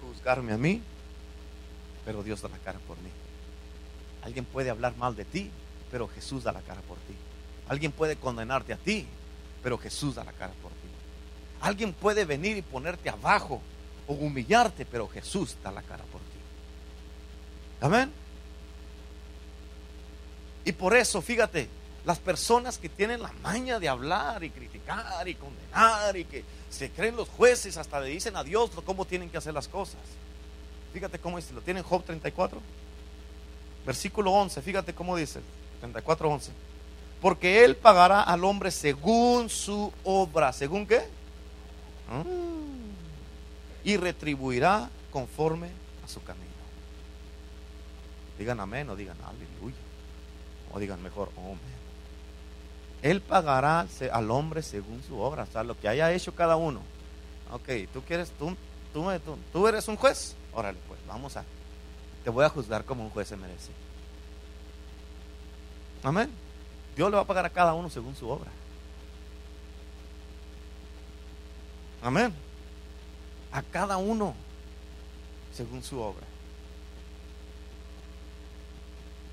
[0.03, 0.83] juzgarme a mí,
[2.05, 3.09] pero Dios da la cara por mí.
[4.21, 5.51] Alguien puede hablar mal de ti,
[5.91, 7.15] pero Jesús da la cara por ti.
[7.69, 9.07] Alguien puede condenarte a ti,
[9.63, 10.89] pero Jesús da la cara por ti.
[11.63, 13.63] Alguien puede venir y ponerte abajo
[14.07, 16.39] o humillarte, pero Jesús da la cara por ti.
[17.81, 18.13] Amén.
[20.67, 21.67] Y por eso, fíjate,
[22.05, 26.91] las personas que tienen la maña de hablar y criticar y condenar y que se
[26.91, 30.01] creen los jueces hasta le dicen a Dios cómo tienen que hacer las cosas.
[30.93, 32.61] Fíjate cómo dice, lo tienen Job 34,
[33.87, 35.41] versículo 11, fíjate cómo dice,
[35.81, 36.53] 34, 11.
[37.21, 40.99] Porque él pagará al hombre según su obra, ¿según qué?
[42.11, 43.89] Mm.
[43.89, 45.69] Y retribuirá conforme
[46.05, 46.45] a su camino.
[48.39, 49.77] Digan amén o digan aleluya.
[50.73, 51.74] O digan mejor, amén.
[53.05, 56.81] Él pagará al hombre según su obra, o sea, lo que haya hecho cada uno.
[57.53, 58.57] Ok, tú quieres, tú,
[58.95, 60.35] tú, tú, tú eres un juez.
[60.55, 61.45] Órale, pues, vamos a.
[62.25, 63.73] Te voy a juzgar como un juez se merece.
[66.03, 66.31] Amén.
[66.97, 68.51] Dios le va a pagar a cada uno según su obra.
[72.03, 72.33] Amén.
[73.53, 74.35] A cada uno
[75.53, 76.25] según su obra.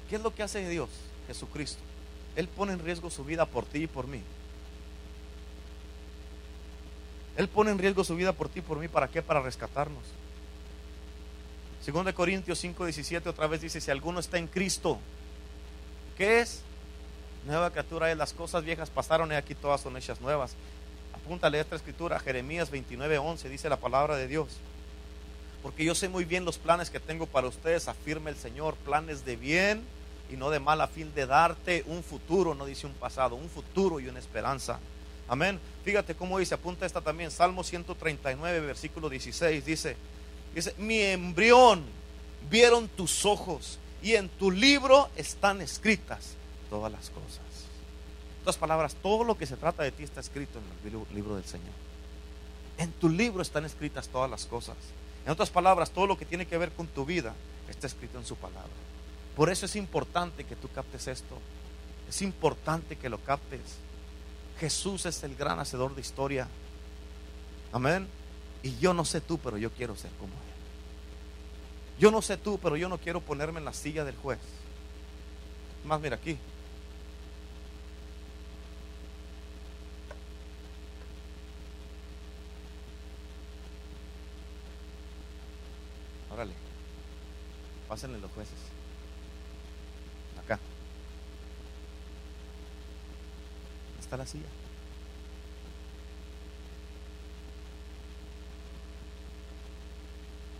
[0.09, 0.89] ¿Qué es lo que hace Dios,
[1.27, 1.90] Jesucristo?
[2.35, 4.21] Él pone en riesgo su vida por ti y por mí.
[7.37, 8.87] Él pone en riesgo su vida por ti y por mí.
[8.87, 9.21] ¿Para qué?
[9.21, 10.03] Para rescatarnos.
[11.83, 14.99] Segundo de Corintios 5, 17 otra vez dice, si alguno está en Cristo,
[16.17, 16.61] ¿qué es?
[17.47, 20.53] Nueva criatura es, las cosas viejas pasaron y aquí todas son hechas nuevas.
[21.13, 24.49] Apúntale esta escritura, Jeremías 29, 11, dice la palabra de Dios.
[25.63, 29.25] Porque yo sé muy bien los planes que tengo para ustedes, afirma el Señor, planes
[29.25, 29.81] de bien
[30.31, 33.49] y no de mal a fin de darte un futuro, no dice un pasado, un
[33.49, 34.79] futuro y una esperanza.
[35.27, 35.59] Amén.
[35.83, 39.95] Fíjate cómo dice, apunta esta también, Salmo 139, versículo 16, dice,
[40.53, 41.83] Dice, mi embrión
[42.49, 46.33] vieron tus ojos y en tu libro están escritas
[46.69, 47.39] todas las cosas.
[48.35, 51.35] En otras palabras, todo lo que se trata de ti está escrito en el libro
[51.35, 51.69] del Señor.
[52.77, 54.75] En tu libro están escritas todas las cosas.
[55.25, 57.33] En otras palabras, todo lo que tiene que ver con tu vida
[57.69, 58.69] está escrito en su palabra.
[59.35, 61.37] Por eso es importante que tú captes esto.
[62.09, 63.61] Es importante que lo captes.
[64.59, 66.47] Jesús es el gran hacedor de historia.
[67.71, 68.07] Amén.
[68.63, 70.51] Y yo no sé tú, pero yo quiero ser como Él.
[71.99, 74.39] Yo no sé tú, pero yo no quiero ponerme en la silla del juez.
[75.85, 76.37] Más, mira aquí.
[86.31, 86.53] Órale.
[87.87, 88.53] Pásenle los jueces.
[90.43, 90.59] Acá.
[94.11, 94.43] Está la silla.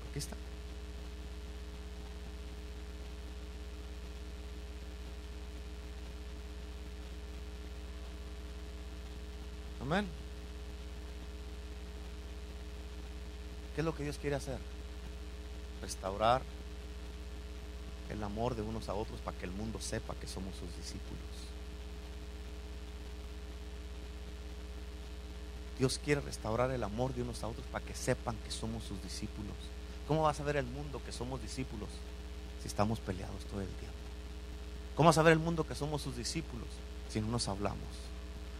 [0.09, 0.37] Aquí está.
[9.81, 10.07] Amén.
[13.75, 14.59] ¿Qué es lo que Dios quiere hacer?
[15.81, 16.41] Restaurar
[18.09, 21.51] el amor de unos a otros para que el mundo sepa que somos sus discípulos.
[25.81, 29.01] Dios quiere restaurar el amor de unos a otros para que sepan que somos sus
[29.01, 29.55] discípulos.
[30.07, 31.89] ¿Cómo va a saber el mundo que somos discípulos
[32.61, 33.97] si estamos peleados todo el tiempo?
[34.95, 36.67] ¿Cómo va a saber el mundo que somos sus discípulos
[37.09, 37.81] si no nos hablamos?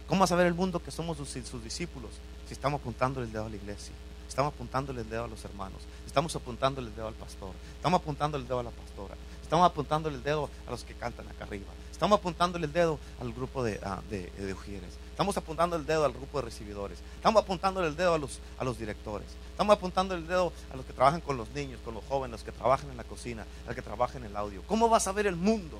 [0.08, 2.10] ¿Cómo va a saber el mundo que somos sus, discípulos
[2.48, 3.94] si estamos apuntándole el dedo a la iglesia?
[4.28, 5.78] Estamos apuntándole el dedo a los hermanos.
[6.04, 7.52] Estamos apuntándole el dedo al pastor.
[7.76, 9.14] Estamos apuntándole el dedo a la pastora.
[9.52, 11.66] Estamos apuntándole el dedo a los que cantan acá arriba.
[11.90, 14.94] Estamos apuntándole el dedo al grupo de, uh, de, de Ujieres.
[15.10, 17.00] Estamos apuntando el dedo al grupo de recibidores.
[17.16, 19.28] Estamos apuntando el dedo a los, a los directores.
[19.50, 22.44] Estamos apuntando el dedo a los que trabajan con los niños, con los jóvenes, los
[22.44, 24.62] que trabajan en la cocina, los que trabajan en el audio.
[24.66, 25.78] ¿Cómo va a saber el mundo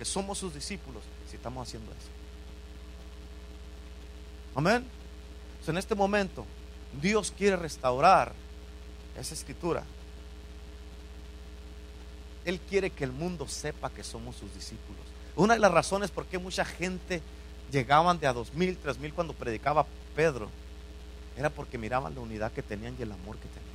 [0.00, 2.08] que somos sus discípulos si estamos haciendo eso?
[4.56, 4.84] Amén.
[5.64, 6.44] en este momento,
[7.00, 8.32] Dios quiere restaurar
[9.16, 9.84] esa escritura.
[12.46, 15.02] Él quiere que el mundo sepa que somos sus discípulos.
[15.34, 17.20] Una de las razones por qué mucha gente
[17.70, 19.84] llegaban de a dos mil, tres mil cuando predicaba
[20.14, 20.48] Pedro
[21.36, 23.66] era porque miraban la unidad que tenían y el amor que tenían.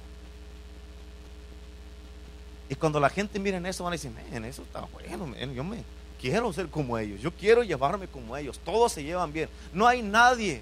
[2.70, 5.64] Y cuando la gente mira en eso, van a decir, men, eso está bueno, yo
[5.64, 5.84] me
[6.20, 9.50] quiero ser como ellos, yo quiero llevarme como ellos, todos se llevan bien.
[9.74, 10.62] No hay nadie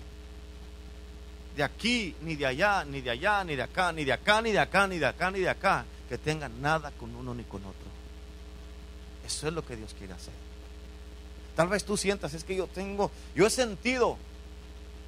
[1.55, 4.51] de aquí, ni de allá, ni de allá, ni de acá, ni de acá, ni
[4.51, 7.61] de acá, ni de acá, ni de acá, que tenga nada con uno ni con
[7.61, 7.88] otro.
[9.29, 10.33] Eso es lo que Dios quiere hacer.
[11.55, 14.17] Tal vez tú sientas, es que yo tengo, yo he sentido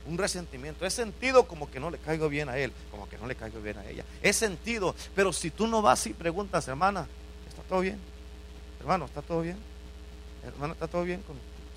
[0.06, 3.26] un resentimiento, he sentido como que no le caigo bien a él, como que no
[3.26, 4.06] le caigo bien a ella.
[4.22, 7.08] He sentido, pero si tú no vas y preguntas, hermana,
[7.50, 7.98] ¿está todo bien?
[8.80, 9.58] Hermano, ¿está todo bien?
[10.44, 11.24] Hermana, ¿está todo bien?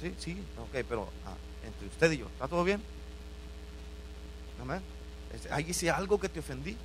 [0.03, 1.35] Sí, sí, ok, pero ah,
[1.65, 2.83] entre usted y yo, ¿está todo bien?
[4.61, 4.83] Amén.
[5.51, 6.77] Ahí hice algo que te ofendí.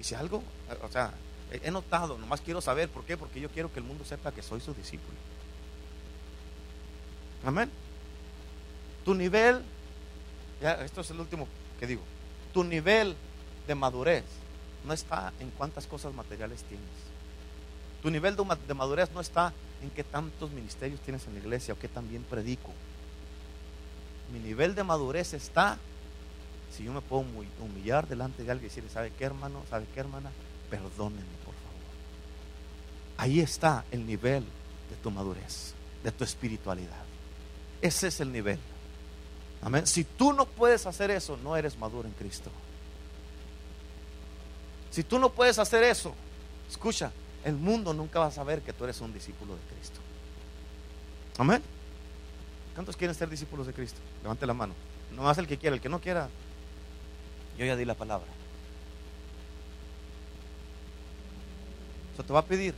[0.00, 0.42] Hice algo,
[0.82, 1.14] o sea,
[1.52, 4.42] he notado, nomás quiero saber por qué, porque yo quiero que el mundo sepa que
[4.42, 5.16] soy su discípulo.
[7.44, 7.70] Amén.
[9.04, 9.62] Tu nivel,
[10.60, 11.46] ya esto es el último
[11.78, 12.02] que digo,
[12.52, 13.14] tu nivel
[13.66, 14.24] de madurez
[14.84, 16.86] no está en cuántas cosas materiales tienes.
[18.02, 21.40] Tu nivel de ma- de madurez no está en qué tantos ministerios tienes en la
[21.40, 22.72] iglesia o qué tan bien predico.
[24.32, 25.78] Mi nivel de madurez está
[26.76, 29.62] si yo me puedo humi- humillar delante de alguien y decirle, ¿sabe qué hermano?
[29.70, 30.30] ¿Sabe qué hermana?
[30.70, 31.80] Perdónenme, por favor.
[33.18, 34.44] Ahí está el nivel
[34.90, 37.04] de tu madurez, de tu espiritualidad.
[37.80, 38.58] Ese es el nivel.
[39.62, 39.86] Amén.
[39.86, 42.50] Si tú no puedes hacer eso, no eres maduro en Cristo.
[44.90, 46.14] Si tú no puedes hacer eso,
[46.70, 47.12] escucha,
[47.44, 50.00] el mundo nunca va a saber que tú eres un discípulo de Cristo.
[51.38, 51.62] Amén.
[52.74, 53.98] ¿Cuántos quieren ser discípulos de Cristo?
[54.22, 54.74] Levante la mano.
[55.14, 56.28] No más el que quiera, el que no quiera.
[57.58, 58.26] Yo ya di la palabra.
[62.16, 62.74] Eso te va a pedir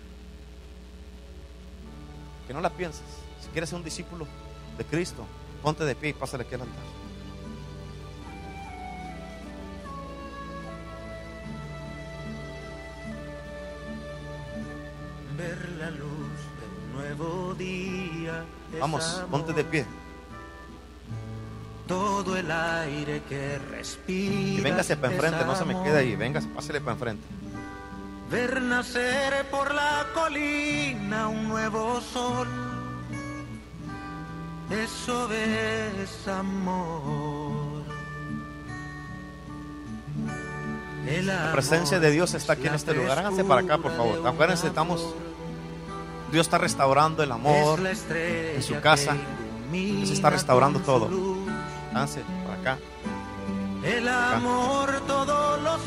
[2.48, 3.04] que no la pienses.
[3.40, 4.26] Si quieres ser un discípulo
[4.76, 5.24] de Cristo,
[5.62, 6.82] ponte de pie y pásale aquí al altar.
[15.36, 16.00] ver la luz
[16.58, 18.44] de un nuevo día.
[18.80, 19.86] Vamos, ponte de pie.
[21.86, 24.34] Todo el aire que respira.
[24.34, 26.16] Y véngase para enfrente, no se me quede ahí.
[26.16, 27.24] Véngase, pásale para enfrente.
[28.30, 32.46] Ver nacer por la colina un nuevo sol.
[34.70, 37.82] Eso es amor.
[41.06, 43.18] El La presencia de Dios está aquí en este lugar.
[43.18, 44.26] Háganse para acá, por favor.
[44.26, 45.14] Acuérdense, estamos.
[46.30, 47.80] Dios está restaurando el amor.
[47.80, 49.16] en su casa.
[49.72, 51.08] Dios está restaurando todo.
[51.94, 52.78] Háganse para acá.
[53.82, 55.78] El amor todo lo